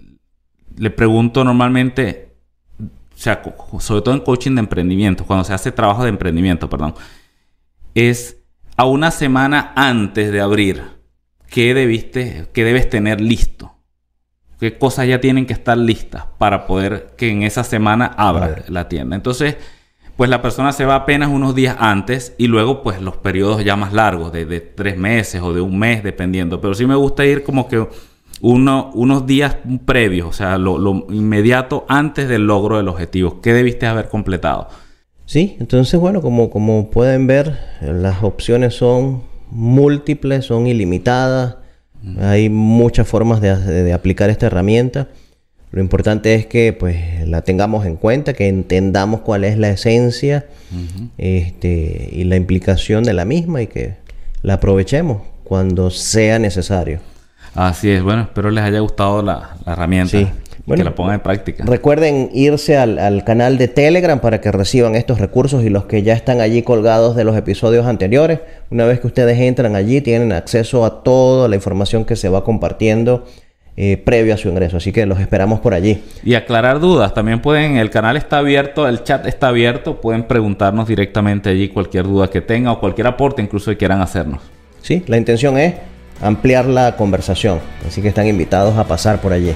le 0.76 0.90
pregunto 0.90 1.46
normalmente, 1.46 2.36
o 2.78 3.18
sea, 3.18 3.42
sobre 3.80 4.02
todo 4.02 4.14
en 4.14 4.20
coaching 4.20 4.56
de 4.56 4.60
emprendimiento, 4.60 5.26
cuando 5.26 5.46
se 5.46 5.54
hace 5.54 5.72
trabajo 5.72 6.04
de 6.04 6.10
emprendimiento, 6.10 6.70
perdón, 6.70 6.94
es 7.96 8.44
a 8.76 8.84
una 8.84 9.12
semana 9.12 9.72
antes 9.78 10.30
de 10.30 10.42
abrir, 10.42 10.84
¿qué, 11.50 11.74
debiste, 11.74 12.50
qué 12.52 12.66
debes 12.66 12.90
tener 12.90 13.22
listo? 13.22 13.78
¿Qué 14.60 14.78
cosas 14.78 15.08
ya 15.08 15.22
tienen 15.22 15.46
que 15.46 15.54
estar 15.54 15.78
listas 15.78 16.26
para 16.38 16.68
poder 16.68 17.14
que 17.18 17.30
en 17.30 17.44
esa 17.44 17.64
semana 17.64 18.08
abra 18.18 18.66
la 18.68 18.90
tienda? 18.90 19.16
Entonces, 19.16 19.56
pues 20.18 20.30
la 20.30 20.42
persona 20.42 20.72
se 20.72 20.86
va 20.86 20.96
apenas 20.96 21.30
unos 21.30 21.56
días 21.56 21.76
antes 21.80 22.36
y 22.38 22.48
luego 22.48 22.84
pues 22.84 23.02
los 23.02 23.18
periodos 23.18 23.64
ya 23.64 23.76
más 23.76 23.94
largos, 23.94 24.32
de, 24.32 24.46
tres 24.60 24.98
meses 24.98 25.42
o 25.42 25.54
de 25.54 25.62
un 25.62 25.78
mes, 25.80 26.04
dependiendo. 26.04 26.62
Pero 26.62 26.74
sí 26.74 26.86
me 26.86 26.96
gusta 26.96 27.26
ir 27.26 27.44
como 27.44 27.68
que 27.68 27.88
uno, 28.42 28.92
unos 28.94 29.26
días 29.26 29.58
previos, 29.86 30.28
o 30.28 30.34
sea, 30.34 30.58
lo, 30.58 31.06
inmediato 31.10 31.86
antes 31.88 32.28
del 32.28 32.46
logro 32.46 32.78
del 32.78 32.88
objetivo. 32.88 33.42
¿Qué 33.42 33.54
debiste 33.54 33.88
haber 33.88 34.10
completado? 34.10 34.68
Sí, 35.26 35.56
entonces 35.60 36.00
bueno, 36.00 36.22
como, 36.22 36.50
como 36.50 36.90
pueden 36.90 37.26
ver, 37.26 37.58
las 37.82 38.22
opciones 38.24 38.76
son 38.76 39.24
múltiples, 39.50 40.46
son 40.46 40.68
ilimitadas. 40.68 41.58
Hay 42.20 42.50
muchas 42.50 43.08
formas 43.08 43.42
de 43.42 43.94
aplicar 43.94 44.30
esta 44.30 44.48
herramienta. 44.48 45.08
Lo 45.72 45.80
importante 45.80 46.36
es 46.36 46.46
que 46.46 46.74
pues 46.74 47.28
la 47.28 47.44
tengamos 47.44 47.86
en 47.86 47.96
cuenta, 47.96 48.34
que 48.34 48.50
entendamos 48.50 49.22
cuál 49.22 49.46
es 49.46 49.58
la 49.58 49.70
esencia 49.70 50.46
este, 51.18 52.10
y 52.12 52.26
la 52.26 52.36
implicación 52.36 53.06
de 53.06 53.14
la 53.14 53.24
misma 53.24 53.62
y 53.62 53.68
que 53.68 53.96
la 54.42 54.56
aprovechemos 54.56 55.22
cuando 55.46 55.90
sea 55.90 56.40
necesario. 56.40 57.00
Así 57.56 57.90
es, 57.90 58.04
bueno, 58.04 58.24
espero 58.24 58.52
les 58.52 58.64
haya 58.64 58.80
gustado 58.80 59.22
la, 59.22 59.56
herramienta. 59.66 60.18
Sí. 60.18 60.28
que 60.68 60.84
la 60.84 60.94
pongan 60.94 61.16
en 61.16 61.20
práctica. 61.22 61.64
Recuerden 61.66 62.30
irse 62.34 62.78
al, 62.78 63.00
al, 63.00 63.24
canal 63.24 63.58
de 63.58 63.68
Telegram 63.70 64.20
para 64.20 64.42
que 64.42 64.52
reciban 64.52 64.96
estos 64.96 65.20
recursos 65.20 65.64
y 65.64 65.70
los 65.70 65.86
que 65.86 66.04
ya 66.04 66.14
están 66.14 66.42
allí 66.42 66.64
colgados 66.64 67.16
de 67.16 67.24
los 67.24 67.36
episodios 67.38 67.86
anteriores. 67.86 68.40
Una 68.70 68.86
vez 68.86 69.00
que 69.00 69.08
ustedes 69.08 69.40
entran 69.40 69.76
allí, 69.76 70.02
tienen 70.02 70.34
acceso 70.34 70.86
a 70.86 71.04
toda 71.04 71.48
la 71.48 71.56
información 71.56 72.04
que 72.04 72.18
se 72.18 72.30
va 72.30 72.44
compartiendo 72.44 73.26
eh, 73.78 73.98
previo 73.98 74.34
a 74.34 74.38
su 74.38 74.50
ingreso. 74.50 74.78
Así 74.78 74.92
que 74.92 75.06
los 75.06 75.20
esperamos 75.20 75.60
por 75.60 75.74
allí. 75.74 76.04
Y 76.24 76.36
aclarar 76.36 76.80
dudas. 76.80 77.14
También 77.14 77.42
pueden, 77.42 77.78
el 77.78 77.90
canal 77.90 78.18
está 78.18 78.40
abierto, 78.40 78.88
el 78.88 79.04
chat 79.04 79.26
está 79.26 79.48
abierto. 79.48 80.02
Pueden 80.02 80.24
preguntarnos 80.24 80.88
directamente 80.88 81.50
allí 81.50 81.70
cualquier 81.70 82.06
duda 82.06 82.30
que 82.30 82.42
tengan 82.42 82.74
o 82.74 82.80
cualquier 82.80 83.08
aporte 83.08 83.42
incluso 83.42 83.72
que 83.72 83.78
quieran 83.78 84.02
hacernos. 84.02 84.42
Sí, 84.82 85.04
la 85.08 85.18
intención 85.18 85.58
es 85.58 85.76
ampliar 86.22 86.66
la 86.66 86.96
conversación. 86.96 87.60
Así 87.88 88.02
que 88.02 88.10
están 88.10 88.28
invitados 88.28 88.78
a 88.78 88.84
pasar 88.84 89.22
por 89.22 89.34
allí. 89.34 89.54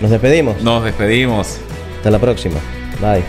Nos 0.00 0.10
despedimos. 0.10 0.62
Nos 0.62 0.84
despedimos. 0.84 1.58
Hasta 1.96 2.10
la 2.10 2.18
próxima. 2.18 2.56
Bye. 3.00 3.22